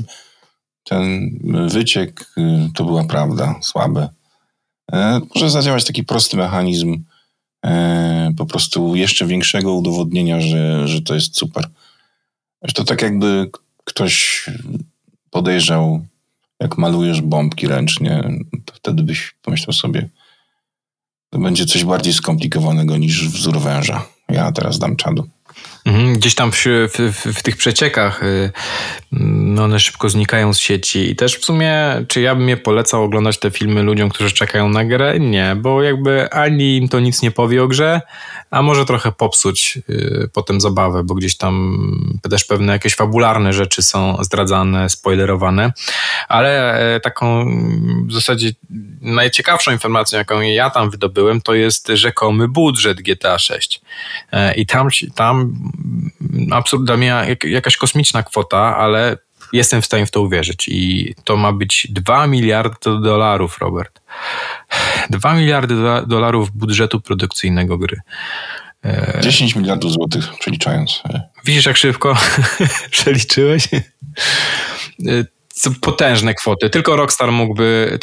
[0.84, 4.08] ten wyciek y, to była prawda, słabe.
[4.92, 7.04] E, może zadziałać taki prosty mechanizm
[7.64, 11.68] e, po prostu jeszcze większego udowodnienia, że, że to jest super.
[12.74, 13.50] To tak jakby
[13.84, 14.44] ktoś
[15.30, 16.06] podejrzał,
[16.60, 18.30] jak malujesz bombki ręcznie,
[18.64, 20.08] to wtedy byś pomyślał sobie,
[21.30, 24.06] to będzie coś bardziej skomplikowanego niż wzór węża.
[24.28, 25.28] Ja teraz dam czadu.
[25.84, 28.20] Mhm, gdzieś tam w, w, w, tych przeciekach
[29.12, 33.02] no one szybko znikają z sieci i też w sumie, czy ja bym je polecał
[33.02, 35.20] oglądać te filmy ludziom, którzy czekają na grę?
[35.20, 38.00] Nie, bo jakby ani im to nic nie powie o grze,
[38.50, 41.76] a może trochę popsuć yy, potem zabawę, bo gdzieś tam
[42.30, 45.72] też pewne jakieś fabularne rzeczy są zdradzane, spoilerowane,
[46.28, 47.46] ale e, taką
[48.06, 48.50] w zasadzie
[49.00, 53.80] najciekawszą informacją, jaką ja tam wydobyłem, to jest rzekomy budżet GTA 6
[54.32, 55.54] e, i tam, tam
[56.50, 59.16] absurdalnie jakaś kosmiczna kwota, ale
[59.52, 60.68] jestem w stanie w to uwierzyć.
[60.68, 64.00] I to ma być 2 miliardy dolarów, Robert.
[65.10, 65.74] 2 miliardy
[66.06, 68.00] dolarów budżetu produkcyjnego gry.
[69.20, 71.02] 10 miliardów złotych, przeliczając.
[71.44, 72.16] Widzisz, jak szybko
[72.90, 73.68] przeliczyłeś?
[75.80, 76.70] Potężne kwoty.
[76.70, 77.98] Tylko Rockstar mógłby.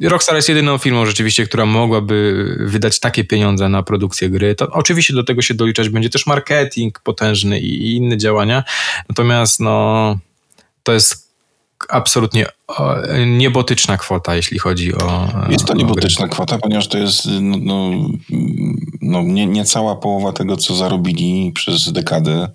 [0.00, 4.54] Rockstar jest jedyną firmą rzeczywiście, która mogłaby wydać takie pieniądze na produkcję gry.
[4.54, 8.64] To oczywiście do tego się doliczać będzie też marketing potężny i, i inne działania.
[9.08, 10.18] Natomiast no,
[10.82, 11.30] to jest
[11.88, 12.46] absolutnie
[13.26, 15.28] niebotyczna kwota, jeśli chodzi o.
[15.50, 17.90] Jest to niebotyczna kwota, ponieważ to jest no, no,
[19.00, 22.48] no nie, niecała połowa tego, co zarobili przez dekadę.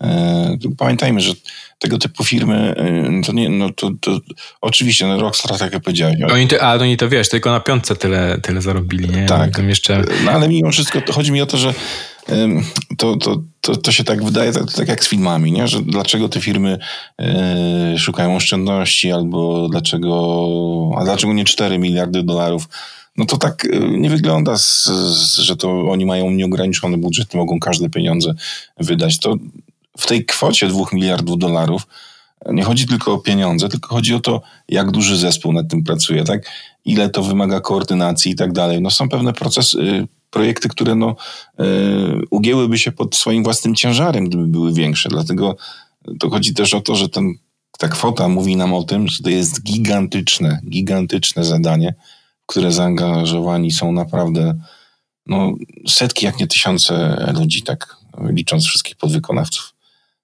[0.00, 1.32] E, pamiętajmy, że
[1.78, 2.74] tego typu firmy,
[3.20, 4.20] y, to nie, no to, to
[4.60, 6.16] oczywiście, no Rockstar, tak jak powiedziałeś.
[6.32, 9.26] Oni to, a oni to wiesz, tylko na piątce tyle, tyle zarobili, nie?
[9.26, 9.58] Tak.
[9.58, 10.04] jeszcze...
[10.24, 11.74] No ale mimo wszystko chodzi mi o to, że
[12.98, 15.68] to, to, to, to się tak wydaje, tak, tak jak z filmami, nie?
[15.68, 16.78] że dlaczego te firmy
[17.94, 22.68] y, szukają oszczędności albo dlaczego, a dlaczego nie 4 miliardy dolarów
[23.16, 24.56] no to tak nie wygląda,
[25.38, 28.34] że to oni mają nieograniczony budżet, mogą każde pieniądze
[28.80, 29.18] wydać.
[29.18, 29.34] To
[29.98, 31.86] w tej kwocie dwóch miliardów dolarów
[32.50, 36.24] nie chodzi tylko o pieniądze, tylko chodzi o to, jak duży zespół nad tym pracuje,
[36.24, 36.50] tak?
[36.84, 38.82] Ile to wymaga koordynacji i tak dalej.
[38.82, 41.16] No są pewne procesy, y, projekty, które no,
[41.60, 41.64] y,
[42.30, 45.08] ugięłyby się pod swoim własnym ciężarem, gdyby były większe.
[45.08, 45.56] Dlatego
[46.20, 47.34] to chodzi też o to, że ten,
[47.78, 51.94] ta kwota mówi nam o tym, że to jest gigantyczne, gigantyczne zadanie,
[52.42, 54.54] w które zaangażowani są naprawdę
[55.26, 55.54] no,
[55.88, 59.71] setki, jak nie tysiące ludzi, tak licząc wszystkich podwykonawców.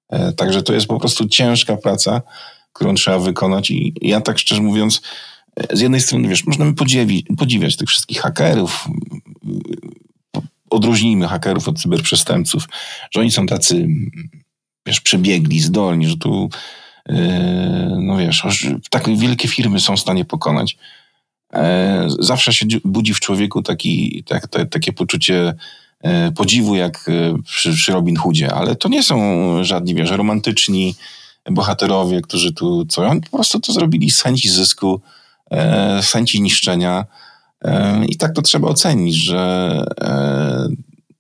[0.09, 2.23] E, także to jest po prostu ciężka praca,
[2.73, 5.01] którą trzeba wykonać i ja tak szczerze mówiąc,
[5.57, 8.89] e, z jednej strony, wiesz, możemy podziwi, podziwiać tych wszystkich hakerów,
[10.71, 12.69] odróżnijmy hakerów od cyberprzestępców,
[13.11, 13.89] że oni są tacy,
[14.87, 16.51] wiesz, przebiegli, zdolni, że tu,
[17.09, 18.47] e, no wiesz,
[18.91, 20.77] tak wielkie firmy są w stanie pokonać.
[22.19, 25.55] Zawsze się budzi w człowieku taki, tak, takie poczucie
[26.37, 29.19] podziwu jak e, przy, przy Robin Hoodzie, ale to nie są
[29.65, 30.95] żadni, wiesz, romantyczni
[31.51, 35.01] bohaterowie, którzy tu co, oni po prostu to zrobili z chęci zysku,
[35.51, 37.05] e, z chęci niszczenia
[38.09, 39.85] i tak to trzeba ocenić, że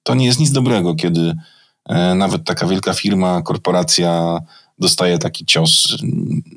[0.02, 1.34] to nie jest nic dobrego, kiedy
[2.14, 4.38] nawet taka wielka firma, korporacja
[4.78, 5.96] dostaje taki cios.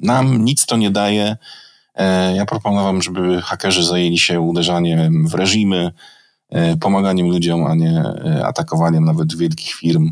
[0.01, 1.37] Nam nic to nie daje.
[2.35, 5.93] Ja proponowałem, żeby hakerzy zajęli się uderzaniem w reżimy, E,
[6.79, 10.11] pomaganiem ludziom, a nie e, atakowaniem nawet wielkich firm.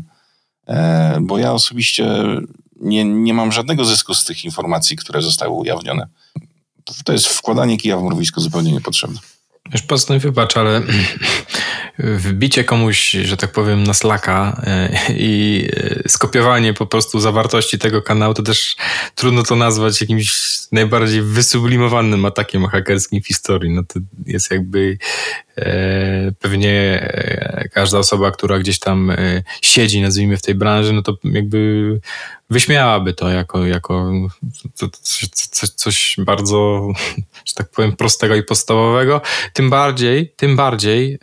[0.66, 2.26] E, bo ja osobiście
[2.80, 6.08] nie, nie mam żadnego zysku z tych informacji, które zostały ujawnione.
[7.04, 9.18] To jest wkładanie kija w mrowisko zupełnie niepotrzebne.
[9.72, 10.80] Już poznań wybacz, ale
[12.02, 14.62] wbicie komuś, że tak powiem, na slaka
[15.08, 15.68] i
[16.08, 18.76] skopiowanie po prostu zawartości tego kanału, to też
[19.14, 20.32] trudno to nazwać jakimś
[20.72, 23.70] najbardziej wysublimowanym atakiem hakerskim w historii.
[23.70, 24.98] No to jest jakby
[25.60, 31.02] E, pewnie e, każda osoba, która gdzieś tam e, siedzi, nazwijmy w tej branży, no
[31.02, 32.00] to jakby
[32.50, 34.12] wyśmiałaby to jako, jako
[34.74, 35.28] coś,
[35.76, 36.88] coś bardzo,
[37.50, 39.20] że tak powiem, prostego i podstawowego.
[39.52, 41.18] Tym bardziej, tym bardziej,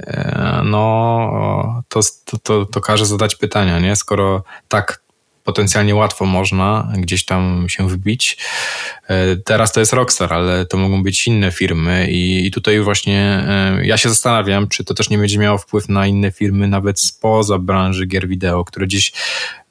[0.63, 1.99] no, to,
[2.43, 3.95] to, to każe zadać pytania, nie?
[3.95, 5.06] Skoro tak
[5.47, 8.37] potencjalnie łatwo można gdzieś tam się wbić.
[9.07, 13.43] E, teraz to jest Rockstar, ale to mogą być inne firmy i, i tutaj właśnie
[13.47, 16.99] e, ja się zastanawiam, czy to też nie będzie miało wpływ na inne firmy, nawet
[16.99, 19.11] spoza branży gier wideo, które gdzieś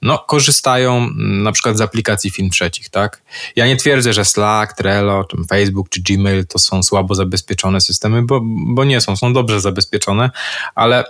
[0.02, 3.22] no, korzystają mm, na przykład z aplikacji film trzecich, tak?
[3.56, 8.40] Ja nie twierdzę, że Slack, Trello, Facebook czy Gmail to są słabo zabezpieczone systemy, bo,
[8.66, 10.30] bo nie są, są dobrze zabezpieczone,
[10.74, 11.04] ale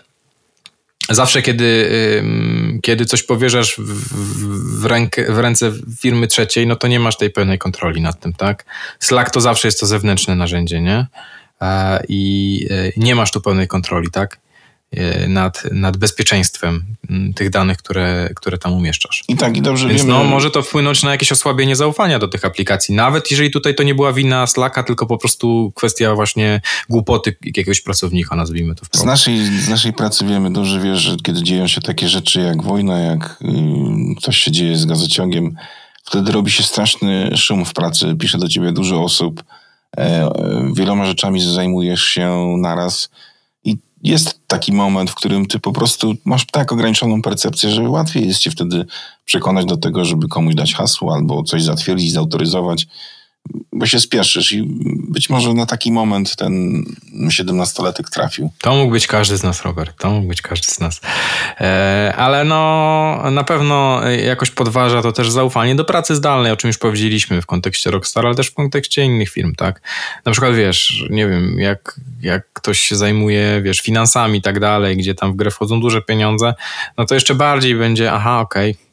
[1.10, 1.90] zawsze, kiedy,
[2.82, 7.58] kiedy coś powierzasz w, rękę, w ręce firmy trzeciej, no to nie masz tej pełnej
[7.58, 8.64] kontroli nad tym, tak?
[9.00, 11.06] Slack to zawsze jest to zewnętrzne narzędzie, nie?
[12.08, 14.38] I e, nie masz tu pełnej kontroli, tak?
[14.92, 16.84] E, nad, nad bezpieczeństwem
[17.36, 19.24] tych danych, które, które tam umieszczasz.
[19.28, 20.14] I tak, i dobrze Więc wiemy.
[20.14, 22.94] No, może to wpłynąć na jakieś osłabienie zaufania do tych aplikacji.
[22.94, 27.80] Nawet jeżeli tutaj to nie była wina Slacka, tylko po prostu kwestia właśnie głupoty jakiegoś
[27.80, 28.86] pracownika, nazwijmy to.
[28.92, 32.62] Z naszej, z naszej pracy wiemy dobrze, wiesz, że kiedy dzieją się takie rzeczy jak
[32.62, 33.50] wojna, jak yy,
[34.20, 35.56] coś się dzieje z gazociągiem,
[36.04, 38.14] wtedy robi się straszny szum w pracy.
[38.18, 39.44] Pisze do ciebie dużo osób,
[39.96, 40.30] e,
[40.74, 43.10] wieloma rzeczami zajmujesz się naraz
[44.06, 48.40] jest taki moment, w którym ty po prostu masz tak ograniczoną percepcję, że łatwiej jest
[48.40, 48.86] cię wtedy
[49.24, 52.86] przekonać do tego, żeby komuś dać hasło albo coś zatwierdzić, zautoryzować
[53.72, 54.62] bo się spieszysz i
[55.08, 56.84] być może na taki moment ten
[57.30, 58.50] siedemnastolatek trafił.
[58.60, 61.00] To mógł być każdy z nas, Robert, to mógł być każdy z nas.
[61.60, 66.68] E, ale no na pewno jakoś podważa to też zaufanie do pracy zdalnej, o czym
[66.68, 69.82] już powiedzieliśmy w kontekście Rockstar, ale też w kontekście innych firm, tak?
[70.24, 74.96] Na przykład wiesz, nie wiem, jak, jak ktoś się zajmuje, wiesz, finansami i tak dalej,
[74.96, 76.54] gdzie tam w grę wchodzą duże pieniądze,
[76.98, 78.86] no to jeszcze bardziej będzie, aha, okej, okay,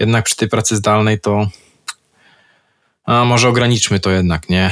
[0.00, 1.46] jednak przy tej pracy zdalnej to
[3.06, 4.70] a może ograniczmy to jednak, nie?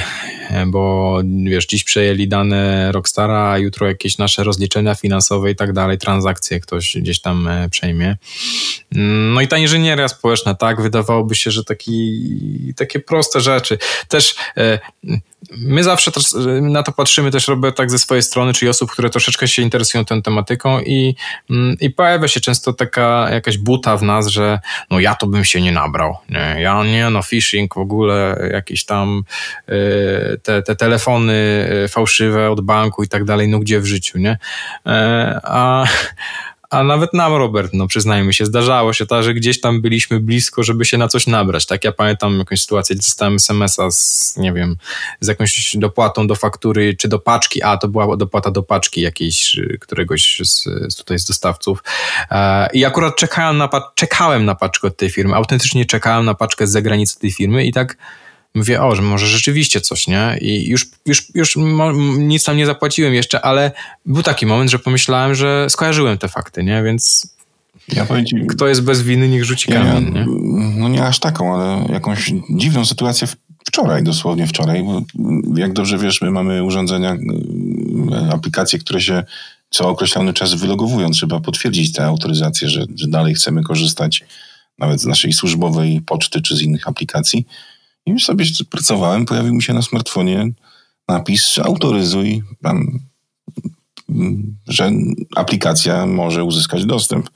[0.67, 5.97] Bo wiesz, dziś przejęli dane Rockstara, a jutro jakieś nasze rozliczenia finansowe i tak dalej,
[5.97, 8.17] transakcje ktoś gdzieś tam e, przejmie.
[9.33, 13.77] No i ta inżynieria społeczna, tak, wydawałoby się, że taki, takie proste rzeczy.
[14.07, 14.79] Też e,
[15.51, 16.11] my zawsze
[16.61, 20.05] na to patrzymy też, Robert, tak ze swojej strony, czyli osób, które troszeczkę się interesują
[20.05, 21.15] tą tematyką i,
[21.49, 25.45] mm, i pojawia się często taka jakaś buta w nas, że no ja to bym
[25.45, 26.17] się nie nabrał.
[26.29, 29.23] Nie, ja nie, no phishing w ogóle, jakieś tam
[29.69, 34.17] y, te, te telefony y, fałszywe od banku i tak dalej, no gdzie w życiu,
[34.17, 34.37] nie?
[34.85, 35.85] E, a,
[36.75, 40.63] a nawet nam, Robert, no przyznajmy się, zdarzało się to, że gdzieś tam byliśmy blisko,
[40.63, 41.65] żeby się na coś nabrać.
[41.65, 44.75] Tak, ja pamiętam jakąś sytuację, dostałem SMS-a z, nie wiem,
[45.19, 49.59] z jakąś dopłatą do faktury, czy do paczki, a to była dopłata do paczki jakiejś,
[49.79, 51.83] któregoś z, z tutaj z dostawców.
[52.31, 56.67] E, I akurat czekałem na, czekałem na paczkę od tej firmy, autentycznie czekałem na paczkę
[56.67, 57.97] z zagranicy tej firmy i tak
[58.55, 60.37] mówię, o, że może rzeczywiście coś, nie?
[60.41, 61.57] I już, już, już
[62.17, 63.71] nic tam nie zapłaciłem jeszcze, ale
[64.05, 66.83] był taki moment, że pomyślałem, że skojarzyłem te fakty, nie?
[66.83, 67.27] Więc
[67.87, 70.25] ja ci, kto jest bez winy, niech rzuci ja kamień, nie?
[70.79, 73.27] No nie aż taką, ale jakąś dziwną sytuację
[73.67, 75.01] wczoraj, dosłownie wczoraj, bo
[75.55, 77.17] jak dobrze wiesz, my mamy urządzenia,
[78.11, 79.23] e, aplikacje, które się
[79.69, 81.11] co określony czas wylogowują.
[81.11, 84.23] Trzeba potwierdzić tę autoryzację, że, że dalej chcemy korzystać
[84.79, 87.45] nawet z naszej służbowej poczty czy z innych aplikacji.
[88.05, 90.51] I już sobie pracowałem, pojawił mi się na smartfonie
[91.07, 92.99] napis autoryzuj, tam,
[94.67, 94.91] że
[95.35, 97.29] aplikacja może uzyskać dostęp.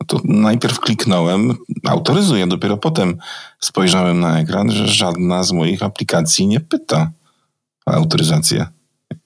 [0.00, 3.18] No to najpierw kliknąłem autoryzuję, dopiero potem
[3.60, 7.10] spojrzałem na ekran, że żadna z moich aplikacji nie pyta
[7.86, 8.66] o autoryzację.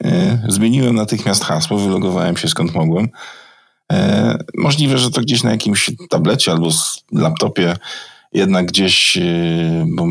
[0.04, 3.08] E, zmieniłem natychmiast hasło, wylogowałem się skąd mogłem.
[3.92, 6.70] E, możliwe, że to gdzieś na jakimś tablecie albo
[7.12, 7.76] laptopie
[8.32, 10.06] jednak gdzieś, e, bo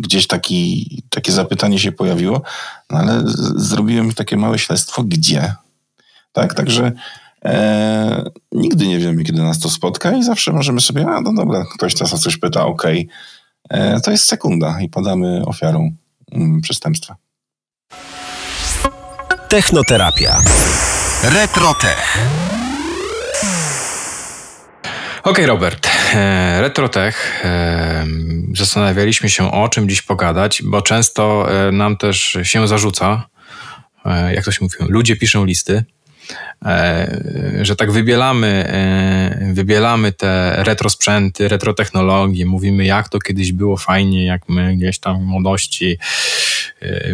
[0.00, 2.42] gdzieś taki, takie zapytanie się pojawiło,
[2.90, 3.22] no ale
[3.56, 5.54] zrobiłem takie małe śledztwo, gdzie.
[6.32, 6.92] Tak, także
[7.44, 11.64] e, nigdy nie wiemy, kiedy nas to spotka i zawsze możemy sobie, a no dobra,
[11.74, 13.08] ktoś teraz o coś pyta, okej,
[13.70, 13.80] okay.
[13.80, 15.90] e, to jest sekunda i podamy ofiarą
[16.32, 17.16] mm, przestępstwa.
[19.48, 20.42] Technoterapia.
[21.22, 22.18] Retrotech.
[25.18, 25.95] Okej, okay, Robert.
[26.14, 27.44] E, Retrotech.
[27.44, 28.06] E,
[28.54, 33.28] zastanawialiśmy się o czym dziś pogadać, bo często e, nam też się zarzuca,
[34.34, 35.84] jak to się mówi, ludzie piszą listy,
[37.62, 38.70] że tak wybielamy,
[39.52, 45.24] wybielamy te retrosprzęty, retrotechnologie, mówimy jak to kiedyś było fajnie, jak my gdzieś tam w
[45.24, 45.98] młodości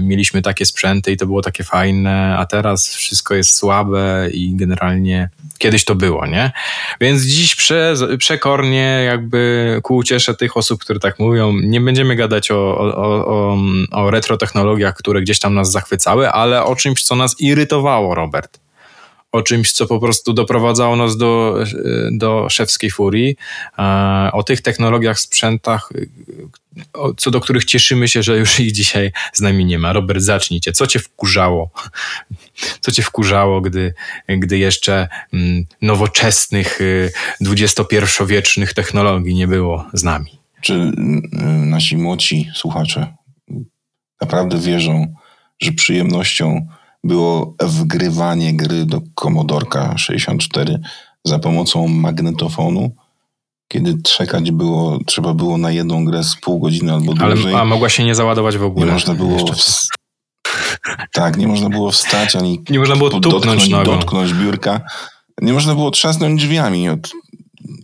[0.02, 5.30] mieliśmy takie sprzęty i to było takie fajne, a teraz wszystko jest słabe i generalnie
[5.58, 6.52] kiedyś to było, nie?
[7.00, 12.50] Więc dziś prze, przekornie jakby ku uciesze tych osób, które tak mówią, nie będziemy gadać
[12.50, 13.56] o, o, o,
[13.90, 18.61] o retrotechnologiach, które gdzieś tam nas zachwycały, ale o czymś, co nas irytowało, Robert
[19.32, 21.58] o czymś, co po prostu doprowadzało nas do,
[22.12, 23.36] do szewskiej furii,
[24.32, 25.92] o tych technologiach, sprzętach,
[27.16, 29.92] co do których cieszymy się, że już ich dzisiaj z nami nie ma.
[29.92, 30.72] Robert, zacznijcie.
[30.72, 31.70] Co cię wkurzało?
[32.80, 33.94] Co cię wkurzało, gdy,
[34.28, 36.78] gdy jeszcze mm, nowoczesnych,
[37.40, 40.38] XXI-wiecznych technologii nie było z nami?
[40.60, 40.92] Czy
[41.66, 43.14] nasi młodsi słuchacze
[44.22, 45.14] naprawdę wierzą,
[45.60, 46.66] że przyjemnością
[47.04, 50.80] było wgrywanie gry do Commodorka 64
[51.24, 52.90] za pomocą magnetofonu,
[53.68, 57.52] kiedy czekać było, trzeba było na jedną grę z pół godziny albo dłużej.
[57.52, 58.86] Ale, a mogła się nie załadować w ogóle.
[58.86, 59.38] Nie można było...
[59.38, 59.88] W...
[61.12, 64.80] Tak, nie można było wstać ani nie można było dotknąć, dotknąć biurka.
[65.42, 67.12] Nie można było trzasnąć drzwiami od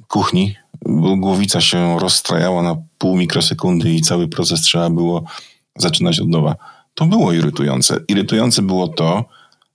[0.09, 0.55] kuchni,
[0.87, 5.25] bo głowica się rozstrajała na pół mikrosekundy i cały proces trzeba było
[5.77, 8.01] zaczynać od nowa to było irytujące.
[8.09, 9.25] Irytujące było to,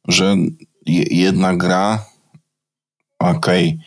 [0.08, 0.36] że
[1.12, 2.06] jedna gra,
[3.20, 3.86] okej, okay,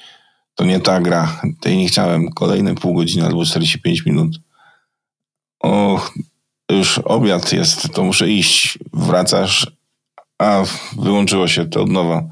[0.54, 4.40] to nie ta gra, tej nie chciałem, kolejne pół godziny albo 45 minut.
[5.60, 6.14] Och,
[6.70, 9.66] już obiad jest, to muszę iść, wracasz,
[10.38, 10.62] a
[10.98, 12.22] wyłączyło się to od nowa.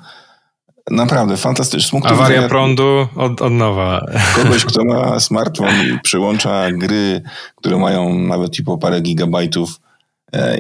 [0.91, 2.01] Naprawdę, fantastyczne.
[2.05, 4.07] Awaria widzenia, prądu od, od nowa.
[4.37, 7.23] Kogoś, kto ma smartfon i przyłącza gry,
[7.57, 9.81] które mają nawet i po parę gigabajtów,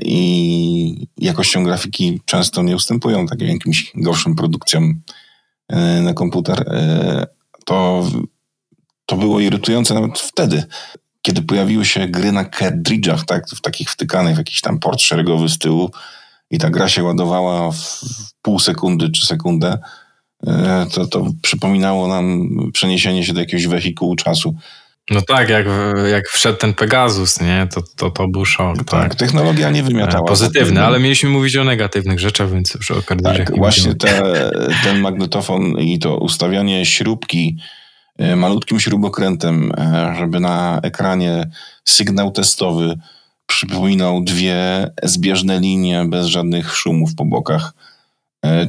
[0.02, 5.00] i jakością grafiki często nie ustępują takim jakimś gorszym produkcjom
[5.68, 7.26] e, na komputer, e,
[7.64, 8.06] to,
[9.06, 10.64] to było irytujące nawet wtedy,
[11.22, 15.48] kiedy pojawiły się gry na cartridge'ach, tak, w takich wtykanych w jakiś tam port szeregowy
[15.48, 15.90] z tyłu
[16.50, 18.04] i ta gra się ładowała w
[18.42, 19.78] pół sekundy czy sekundę,
[20.92, 24.54] to, to przypominało nam przeniesienie się do jakiegoś wehikułu czasu.
[25.10, 25.66] No tak, jak,
[26.10, 27.68] jak wszedł ten Pegasus, nie?
[27.74, 28.76] To, to, to był szok.
[28.76, 29.14] Tak, tak.
[29.14, 30.24] technologia nie wymiatała.
[30.24, 33.24] E, pozytywne, ale mieliśmy mówić o negatywnych rzeczach, więc przy okazji...
[33.24, 34.50] Tak, właśnie te,
[34.84, 37.58] ten magnetofon i to ustawianie śrubki
[38.18, 41.50] e, malutkim śrubokrętem, e, żeby na ekranie
[41.84, 42.98] sygnał testowy
[43.46, 47.72] przypominał dwie zbieżne linie bez żadnych szumów po bokach.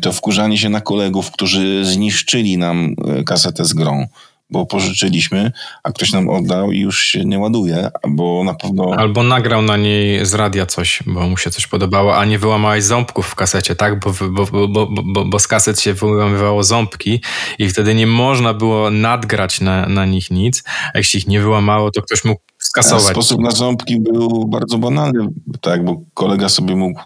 [0.02, 2.95] To wkurzanie się na kolegów, którzy zniszczyli nam
[3.26, 4.08] kasetę z grą
[4.49, 5.51] bo pożyczyliśmy,
[5.84, 8.95] a ktoś nam oddał i już się nie ładuje, bo na pewno...
[8.97, 12.84] Albo nagrał na niej z radia coś, bo mu się coś podobało, a nie wyłamałeś
[12.84, 13.99] ząbków w kasecie, tak?
[13.99, 17.21] Bo, bo, bo, bo, bo z kaset się wyłamywało ząbki
[17.60, 21.91] i wtedy nie można było nadgrać na, na nich nic, a jeśli ich nie wyłamało,
[21.91, 23.12] to ktoś mógł skasować.
[23.12, 25.27] Sposób na ząbki był bardzo banalny,
[25.62, 27.02] tak, bo kolega sobie mógł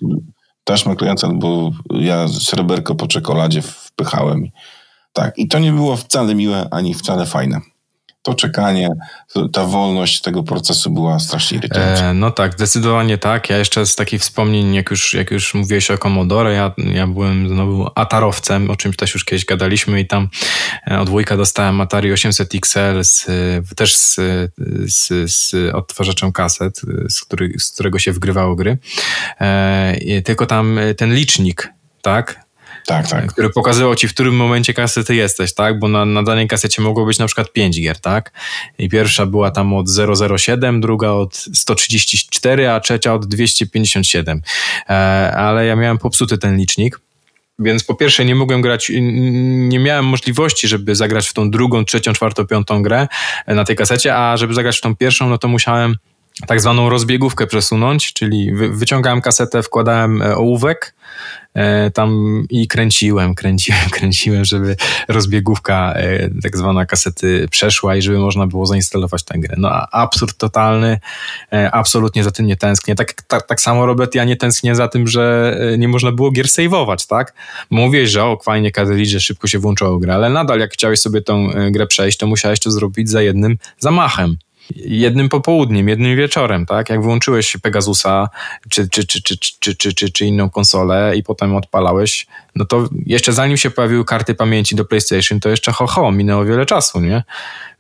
[0.63, 4.49] taśmę klejącą, bo ja sreberko po czekoladzie wpychałem.
[5.13, 7.61] Tak, i to nie było wcale miłe, ani wcale fajne
[8.21, 8.89] to czekanie,
[9.53, 12.05] ta wolność tego procesu była strasznie irytująca.
[12.05, 13.49] E, no tak, zdecydowanie tak.
[13.49, 17.49] Ja jeszcze z takich wspomnień, jak już, jak już mówiłeś o Commodore, ja, ja byłem
[17.49, 20.29] znowu atarowcem, o czymś też już kiedyś gadaliśmy i tam
[20.91, 23.25] e, od dwójka dostałem Atari 800 XL z,
[23.75, 24.15] też z,
[24.87, 28.77] z, z odtwarzaczem kaset, z, który, z którego się wgrywało gry.
[29.41, 32.48] E, tylko tam ten licznik, tak?
[32.89, 33.31] Tak, tak.
[33.31, 35.79] który pokazywał ci, w którym momencie kasety jesteś, tak?
[35.79, 38.31] Bo na, na danej kasecie mogło być na przykład 5 gier, tak?
[38.77, 39.87] I pierwsza była tam od
[40.37, 44.41] 007, druga od 134, a trzecia od 257.
[44.89, 44.93] E,
[45.35, 46.99] ale ja miałem popsuty ten licznik.
[47.59, 48.91] Więc po pierwsze nie mogłem grać,
[49.69, 53.07] nie miałem możliwości, żeby zagrać w tą drugą, trzecią, czwartą, piątą grę
[53.47, 55.95] na tej kasecie, a żeby zagrać w tą pierwszą, no to musiałem
[56.47, 60.95] tak zwaną rozbiegówkę przesunąć, czyli wyciągałem kasetę, wkładałem e, ołówek
[61.53, 64.75] e, tam i kręciłem, kręciłem, kręciłem, żeby
[65.07, 69.55] rozbiegówka e, tak zwana kasety przeszła i żeby można było zainstalować tę grę.
[69.57, 70.99] No absurd totalny,
[71.71, 72.95] absolutnie za tym nie tęsknię.
[72.95, 76.47] Tak, tak, tak samo Robert, ja nie tęsknię za tym, że nie można było gier
[76.47, 77.33] saveować, tak?
[77.69, 81.21] Mówiłeś, że o, fajnie kadeli, że szybko się włączało grę, ale nadal jak chciałeś sobie
[81.21, 84.37] tą grę przejść, to musiałeś to zrobić za jednym zamachem
[84.75, 86.89] jednym popołudniem, jednym wieczorem, tak?
[86.89, 88.29] Jak włączyłeś Pegasusa
[88.69, 92.89] czy, czy, czy, czy, czy, czy, czy, czy inną konsolę i potem odpalałeś, no to
[93.05, 96.99] jeszcze zanim się pojawiły karty pamięci do PlayStation, to jeszcze ho, ho minęło wiele czasu,
[96.99, 97.23] nie?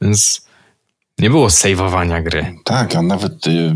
[0.01, 0.49] Więc
[1.19, 2.55] nie było saveowania gry.
[2.63, 3.75] Tak, a nawet y,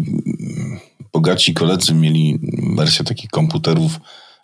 [1.13, 2.39] bogaci koledzy mieli
[2.75, 3.99] wersję takich komputerów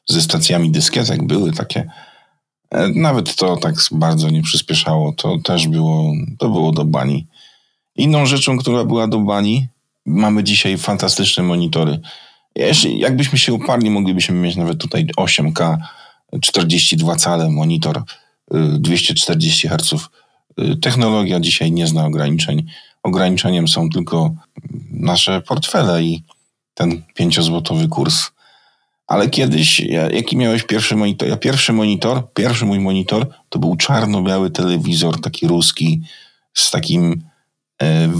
[0.05, 1.89] ze stacjami dyskietek, były takie.
[2.71, 7.27] E, nawet to tak bardzo nie przyspieszało, to też było, to było do bani.
[7.99, 9.67] Inną rzeczą, która była do bani,
[10.05, 11.99] mamy dzisiaj fantastyczne monitory.
[12.55, 15.77] Jeśli, jakbyśmy się uparli, moglibyśmy mieć nawet tutaj 8K,
[16.41, 18.03] 42 cale, monitor
[18.79, 19.93] 240 y, Hz.
[20.59, 22.65] Y, technologia dzisiaj nie zna ograniczeń.
[23.03, 24.33] Ograniczeniem są tylko
[24.91, 26.23] nasze portfele i
[26.73, 28.31] ten pięciozłotowy kurs.
[29.07, 29.79] Ale kiedyś,
[30.13, 31.29] jaki miałeś pierwszy monitor?
[31.29, 36.01] Ja pierwszy monitor, pierwszy mój monitor, to był czarno-biały telewizor, taki ruski,
[36.53, 37.29] z takim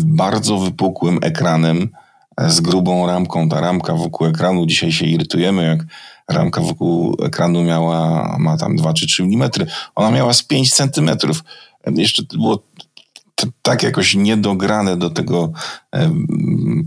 [0.06, 1.90] bardzo wypukłym ekranem
[2.38, 3.50] e, z grubą ramką.
[3.50, 5.80] Ta ramka wokół ekranu, dzisiaj się irytujemy, jak
[6.36, 9.50] ramka wokół ekranu miała, ma tam 2 czy 3 mm.
[9.96, 11.44] Ona miała z 5 centymetrów.
[11.88, 12.64] E, jeszcze było
[13.62, 15.52] tak jakoś niedograne do tego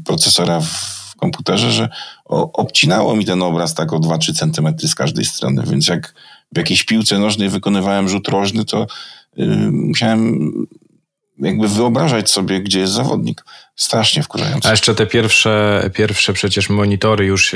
[0.05, 1.89] procesora w komputerze, że
[2.53, 6.15] obcinało mi ten obraz tak o 2-3 centymetry z każdej strony, więc jak
[6.53, 8.87] w jakiejś piłce nożnej wykonywałem rzut rożny, to
[9.71, 10.53] musiałem
[11.39, 13.45] jakby wyobrażać sobie, gdzie jest zawodnik.
[13.77, 14.69] Strasznie wkurzające.
[14.69, 17.55] A jeszcze te pierwsze, pierwsze przecież monitory, już,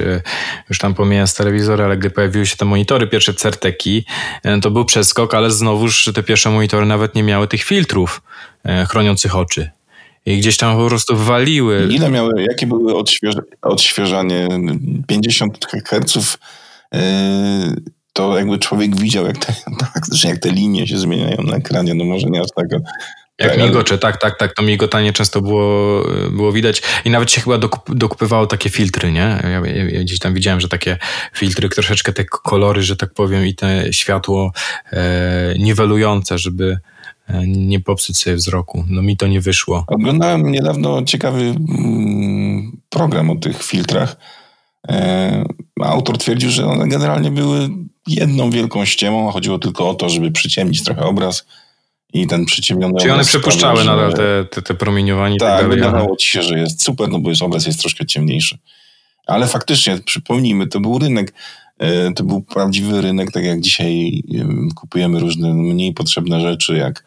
[0.70, 4.04] już tam pomijając telewizory, ale gdy pojawiły się te monitory, pierwsze certeki,
[4.42, 8.22] e, to był przeskok, ale znowuż te pierwsze monitory nawet nie miały tych filtrów
[8.64, 9.70] e, chroniących oczy.
[10.26, 11.88] I gdzieś tam po prostu waliły.
[11.90, 14.48] Ile miały, jakie były odśwież, odświeżanie?
[15.06, 16.38] 50 Hz
[16.92, 17.00] yy,
[18.12, 22.04] to jakby człowiek widział, jak te, tak, jak te linie się zmieniają na ekranie, no
[22.04, 22.66] może nie aż tak
[23.38, 24.54] jak tak, migocze, tak, tak, tak.
[24.54, 29.40] To migotanie często było, było widać i nawet się chyba dokup, dokupywało takie filtry, nie?
[29.42, 30.98] Ja, ja, ja, gdzieś tam widziałem, że takie
[31.34, 34.52] filtry, troszeczkę te kolory, że tak powiem, i te światło
[34.92, 36.78] e, niwelujące, żeby
[37.28, 38.84] e, nie popsuć sobie wzroku.
[38.88, 39.84] No mi to nie wyszło.
[39.86, 44.16] Oglądałem niedawno ciekawy mm, program o tych filtrach.
[44.88, 45.44] E,
[45.82, 47.68] autor twierdził, że one generalnie były
[48.06, 51.46] jedną wielką ściemą, a chodziło tylko o to, żeby przyciemnić trochę obraz
[52.12, 55.36] i ten przyciemniony Czyli one przepuszczały sprawia, nadal te, te, te promieniowanie?
[55.38, 58.58] Tak, tak wydawało ci się, że jest super, no bo jest obraz jest troszkę ciemniejszy.
[59.26, 61.34] Ale faktycznie, przypomnijmy, to był rynek,
[61.78, 64.22] e, to był prawdziwy rynek, tak jak dzisiaj
[64.74, 67.04] kupujemy różne mniej potrzebne rzeczy, jak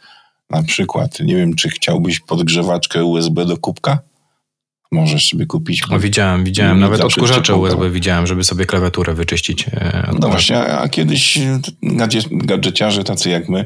[0.50, 4.00] na przykład, nie wiem, czy chciałbyś podgrzewaczkę USB do kubka?
[4.92, 5.84] Możesz sobie kupić.
[5.92, 6.80] No, widziałem, widziałem.
[6.80, 9.66] Nawet odkurzacze USB widziałem, żeby sobie klawiaturę wyczyścić.
[9.68, 11.40] E, no właśnie, a kiedyś
[12.32, 13.66] gadżeciarze tacy jak my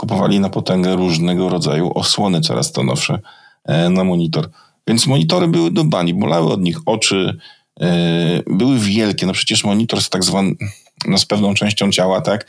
[0.00, 3.18] kupowali na potęgę różnego rodzaju osłony coraz to nowsze
[3.64, 4.50] e, na monitor.
[4.88, 7.38] Więc monitory były do bani, bolały od nich oczy,
[7.80, 9.26] e, były wielkie.
[9.26, 10.52] No przecież monitor z tak zwaną,
[11.06, 12.46] no z pewną częścią ciała, tak?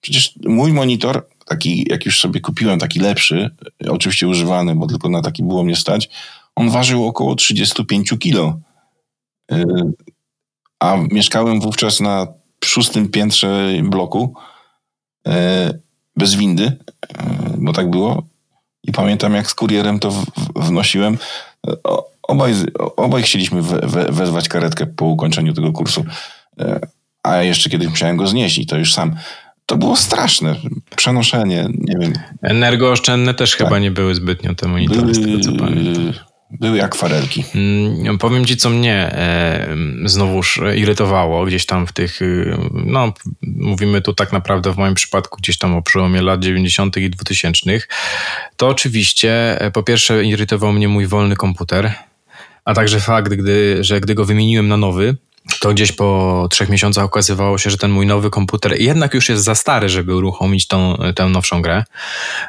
[0.00, 3.50] Przecież mój monitor, taki, jak już sobie kupiłem taki lepszy,
[3.88, 6.10] oczywiście używany, bo tylko na taki było mnie stać,
[6.56, 8.58] on ważył około 35 kilo.
[10.80, 12.26] A mieszkałem wówczas na
[12.64, 14.34] szóstym piętrze bloku
[16.20, 16.76] bez windy, y,
[17.58, 18.22] bo tak było.
[18.82, 20.24] I pamiętam, jak z kurierem to
[20.56, 21.18] wnosiłem.
[22.22, 22.54] Obaj,
[22.96, 26.04] obaj chcieliśmy we, we, wezwać karetkę po ukończeniu tego kursu.
[27.22, 29.16] A jeszcze kiedyś musiałem go znieść i to już sam
[29.70, 30.56] to było straszne.
[30.96, 32.12] Przenoszenie, nie wiem.
[32.42, 33.58] Energooszczędne też tak.
[33.58, 36.12] chyba nie były zbytnio te monitory, z tego co pamiętam.
[36.50, 37.44] Były akwarelki.
[37.54, 44.02] Mm, powiem ci, co mnie e, znowuż irytowało gdzieś tam w tych, y, no mówimy
[44.02, 46.96] tu tak naprawdę w moim przypadku gdzieś tam o przełomie lat 90.
[46.96, 47.80] i 2000.
[48.56, 51.92] To oczywiście e, po pierwsze irytował mnie mój wolny komputer,
[52.64, 55.16] a także fakt, gdy, że gdy go wymieniłem na nowy,
[55.60, 59.44] to gdzieś po trzech miesiącach okazywało się, że ten mój nowy komputer jednak już jest
[59.44, 61.84] za stary, żeby uruchomić tą, tę nowszą grę,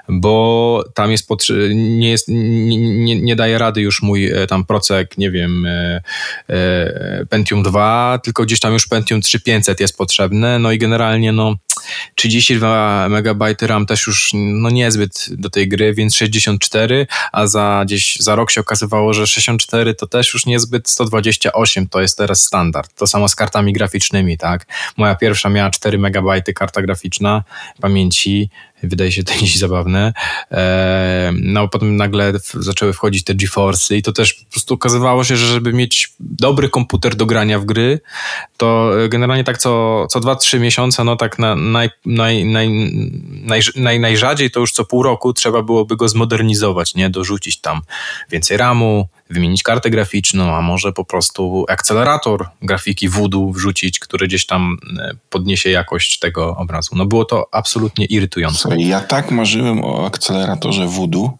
[0.09, 1.29] bo tam jest,
[1.73, 6.01] nie, jest nie, nie daje rady już mój e, tam procek, nie wiem, e,
[6.49, 11.55] e, Pentium 2, tylko gdzieś tam już Pentium 3500 jest potrzebne, no i generalnie no
[12.15, 18.15] 32 MB RAM też już no niezbyt do tej gry, więc 64, a za gdzieś
[18.19, 22.93] za rok się okazywało, że 64 to też już niezbyt 128 to jest teraz standard.
[22.95, 24.65] To samo z kartami graficznymi, tak?
[24.97, 27.43] Moja pierwsza miała 4 MB karta graficzna
[27.81, 28.49] pamięci,
[28.83, 30.13] wydaje się to dziś zabawne.
[30.51, 35.37] E, no potem nagle zaczęły wchodzić te GeForce'y i to też po prostu okazywało się,
[35.37, 37.99] że żeby mieć dobry komputer do grania w gry,
[38.57, 42.69] to generalnie tak co, co 2-3 miesiące, no tak na, naj, naj, naj,
[43.45, 47.09] naj, naj, najrzadziej to już co pół roku trzeba byłoby go zmodernizować, nie?
[47.09, 47.81] Dorzucić tam
[48.29, 54.45] więcej RAMu, wymienić kartę graficzną, a może po prostu akcelerator grafiki Voodoo wrzucić, który gdzieś
[54.45, 56.95] tam e, podniesie jakość tego obrazu.
[56.95, 58.59] No było to absolutnie irytujące.
[58.59, 61.37] Słuchaj, ja tak marzyłem o akceleratorze Voodoo,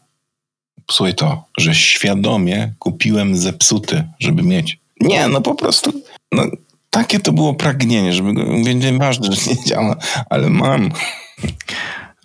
[0.92, 4.80] słuchaj to, że świadomie kupiłem zepsuty, żeby mieć.
[5.00, 5.92] Nie, no po prostu,
[6.32, 6.44] no,
[6.90, 9.96] takie to było pragnienie, żeby go, mówię, nieważne, że nie działa,
[10.30, 10.92] ale mam.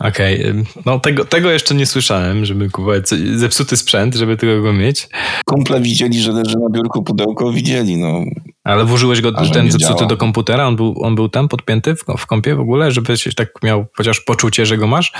[0.00, 0.64] Okej, okay.
[0.86, 5.08] no tego, tego jeszcze nie słyszałem, żeby kupować zepsuty sprzęt, żeby tego go mieć.
[5.44, 8.20] Kumple widzieli, że leży na biurku pudełko, widzieli, no.
[8.64, 10.06] Ale włożyłeś go, ten zepsuty działa.
[10.06, 10.66] do komputera?
[10.66, 13.86] On był, on był tam podpięty w, w kompie w ogóle, żeby się tak miał
[13.96, 15.12] chociaż poczucie, że go masz?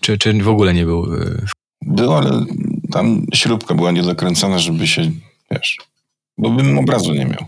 [0.00, 1.14] Czy, czy w ogóle nie był?
[1.14, 1.46] Y,
[1.82, 2.44] był, ale
[2.92, 5.10] tam śrubka była niedokręcona, żeby się,
[5.50, 5.76] wiesz,
[6.38, 7.44] bo bym obrazu nie miał.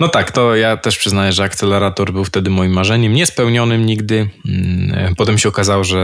[0.00, 4.30] No tak, to ja też przyznaję, że akcelerator był wtedy moim marzeniem, niespełnionym nigdy.
[4.48, 5.98] Mm, potem się okazało, że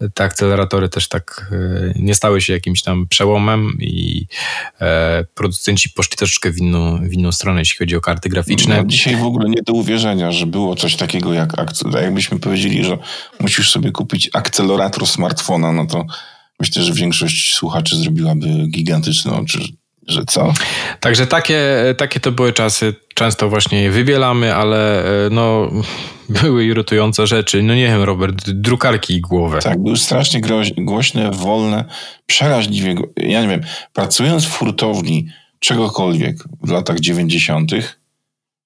[0.00, 4.26] e, te akceleratory też tak e, nie stały się jakimś tam przełomem i
[4.80, 8.76] e, producenci poszli troszeczkę w inną, w inną stronę, jeśli chodzi o karty graficzne.
[8.76, 12.04] No, dzisiaj w ogóle nie do uwierzenia, że było coś takiego jak akcelerator.
[12.04, 12.98] Jakbyśmy powiedzieli, że
[13.40, 16.04] musisz sobie kupić akcelerator smartfona, no to
[16.60, 19.58] myślę, że większość słuchaczy zrobiłaby gigantyczne oczy,
[20.06, 20.52] że co?
[21.00, 21.60] Także takie,
[21.98, 22.94] takie to były czasy.
[23.14, 25.70] Często właśnie je wybielamy, ale e, no,
[26.42, 27.62] były irytujące rzeczy.
[27.62, 29.58] No nie wiem, Robert, drukarki i głowę.
[29.58, 30.40] Tak, były strasznie
[30.78, 31.84] głośne, wolne,
[32.26, 32.94] przeraźliwie.
[33.16, 33.60] Ja nie wiem,
[33.92, 35.28] pracując w hurtowni
[35.58, 37.72] czegokolwiek w latach 90.,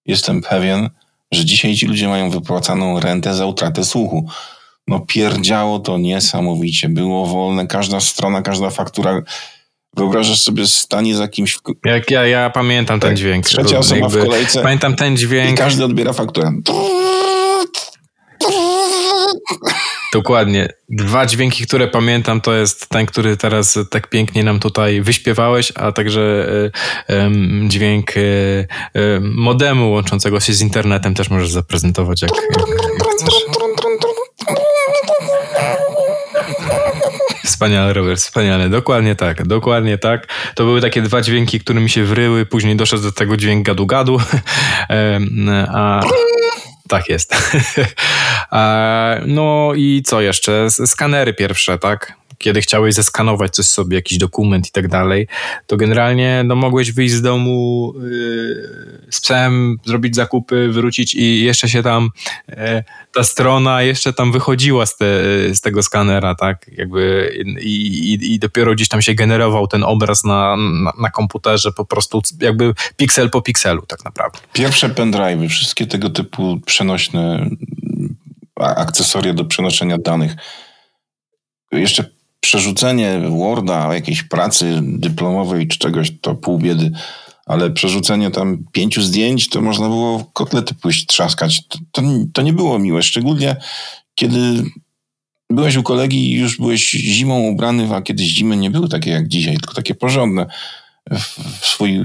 [0.07, 0.91] jestem pewien,
[1.33, 4.29] że dzisiaj ci ludzie mają wypłacaną rentę za utratę słuchu.
[4.89, 6.89] No pierdziało to niesamowicie.
[6.89, 9.23] Było wolne, każda strona, każda faktura
[9.97, 11.55] Wyobrażasz sobie stanie za kimś.
[11.55, 11.61] W...
[11.85, 13.47] Jak ja, ja pamiętam tak, ten dźwięk.
[13.47, 14.63] Trzecia osoba jakby, w kolejce.
[14.63, 15.51] Pamiętam ten dźwięk.
[15.51, 16.53] I każdy odbiera fakturę.
[20.13, 20.69] Dokładnie.
[20.89, 25.93] Dwa dźwięki, które pamiętam, to jest ten, który teraz tak pięknie nam tutaj wyśpiewałeś, a
[25.93, 26.49] także
[27.09, 33.35] um, dźwięk um, modemu łączącego się z internetem też możesz zaprezentować, jak, jak, jak chcesz.
[37.45, 38.69] Wspaniale, Robert, wspaniale.
[38.69, 40.29] Dokładnie tak, dokładnie tak.
[40.55, 42.47] To były takie dwa dźwięki, które mi się wryły.
[42.47, 44.19] Później doszedł do tego dźwięk gadu-gadu.
[45.75, 46.01] A...
[46.89, 47.37] Tak jest.
[49.27, 50.67] no i co jeszcze?
[50.87, 52.24] Skanery pierwsze, tak?
[52.39, 55.29] Kiedy chciałeś zeskanować coś sobie, jakiś dokument i tak dalej,
[55.67, 61.69] to generalnie no, mogłeś wyjść z domu yy, z psem, zrobić zakupy, wrócić i jeszcze
[61.69, 62.11] się tam
[62.49, 62.57] yy,
[63.15, 65.07] ta strona jeszcze tam wychodziła z, te,
[65.55, 66.71] z tego skanera, tak?
[66.73, 71.73] Jakby i, i, i, dopiero gdzieś tam się generował ten obraz na, na, na komputerze
[71.73, 74.39] po prostu jakby piksel po pikselu tak naprawdę.
[74.53, 77.51] Pierwsze pendrive'y, wszystkie tego typu przenośne
[78.57, 80.37] akcesoria do przenoszenia danych.
[81.73, 82.05] Jeszcze
[82.45, 86.91] przerzucenie Worda jakiejś pracy dyplomowej czy czegoś, to pół biedy,
[87.47, 91.69] ale przerzucenie tam pięciu zdjęć, to można było kotlety pójść trzaskać.
[91.69, 93.57] To, to, to nie było miłe, szczególnie
[94.15, 94.65] kiedy
[95.51, 99.29] byłeś u kolegi i już byłeś zimą ubrany, a kiedyś zimy nie były takie jak
[99.29, 100.47] dzisiaj, tylko takie porządne.
[101.61, 102.01] W swój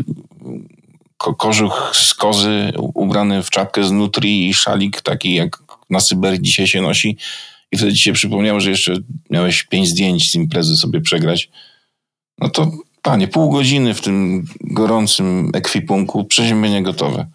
[1.17, 6.41] ko kożuch z kozy, ubrany w czapkę z nutri i szalik taki jak na Syberii
[6.41, 7.17] dzisiaj się nosi.
[7.71, 8.93] I wtedy ci się przypomniało, że jeszcze
[9.29, 11.49] miałeś pięć zdjęć z imprezy sobie przegrać.
[12.37, 17.27] No to panie, pół godziny w tym gorącym ekwipunku, przeziębienie gotowe.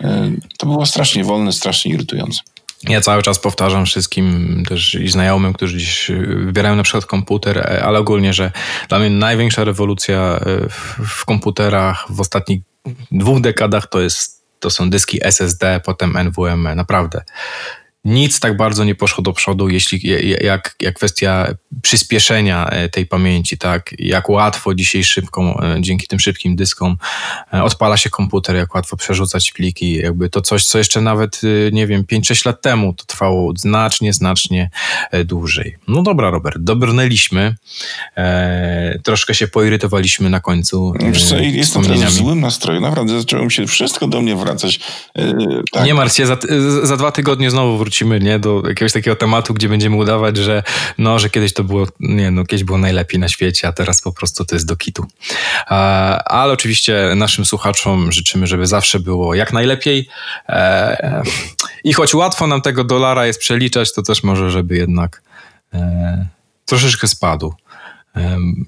[0.00, 2.40] E, to było strasznie wolne, strasznie irytujące.
[2.88, 6.10] Ja cały czas powtarzam wszystkim też i znajomym, którzy dziś
[6.44, 8.52] wybierają na przykład komputer, e, ale ogólnie, że
[8.88, 10.68] dla mnie największa rewolucja e,
[11.06, 12.60] w komputerach w ostatnich
[13.12, 17.22] dwóch dekadach to jest to są dyski SSD, potem NVMe, naprawdę
[18.04, 20.00] nic tak bardzo nie poszło do przodu, jeśli
[20.40, 23.94] jak, jak kwestia przyspieszenia e, tej pamięci, tak?
[23.98, 26.96] Jak łatwo dzisiaj szybką, e, dzięki tym szybkim dyskom
[27.54, 31.40] e, odpala się komputer, jak łatwo przerzucać pliki, jakby to coś, co jeszcze nawet,
[31.72, 34.70] nie wiem, 5-6 lat temu to trwało znacznie, znacznie
[35.24, 35.76] dłużej.
[35.88, 37.54] No dobra, Robert, dobrnęliśmy.
[38.16, 40.92] E, troszkę się poirytowaliśmy na końcu.
[41.00, 42.80] Wiesz co, jestem teraz w złym nastroju.
[42.80, 44.80] Naprawdę zaczęło mi się wszystko do mnie wracać.
[45.18, 45.34] E,
[45.72, 45.84] tak.
[45.84, 46.36] Nie martw się, za,
[46.82, 50.62] za dwa tygodnie znowu wrócimy nie, do jakiegoś takiego tematu, gdzie będziemy udawać, że
[50.98, 54.12] no, że kiedyś to było, nie no, kiedyś było najlepiej na świecie, a teraz po
[54.12, 55.06] prostu to jest do kitu.
[56.24, 60.08] Ale oczywiście naszym słuchaczom życzymy, żeby zawsze było jak najlepiej
[60.48, 61.22] e,
[61.84, 65.22] i choć łatwo nam tego dolara jest przeliczać, to też może, żeby jednak
[65.74, 66.26] e,
[66.66, 67.54] troszeczkę spadł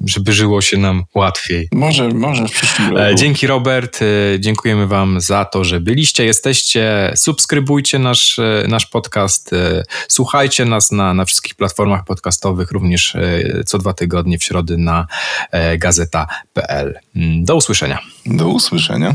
[0.06, 1.68] żeby żyło się nam łatwiej.
[1.72, 3.02] Może, może w przyszłym roku.
[3.02, 7.12] E, dzięki Robert, e, dziękujemy Wam za to, że byliście, jesteście.
[7.16, 9.50] Subskrybujcie nasz, e, nasz podcast,
[10.08, 13.16] słuchajcie nas na, na wszystkich platformach podcastowych, również
[13.66, 15.06] co dwa tygodnie w środę na
[15.78, 16.98] gazeta.pl.
[17.16, 17.98] Mm, do usłyszenia.
[18.26, 19.14] Do usłyszenia.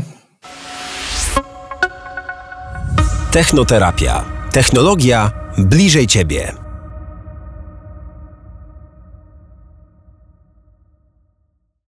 [3.30, 4.24] Technoterapia.
[4.52, 6.67] Technologia bliżej Ciebie.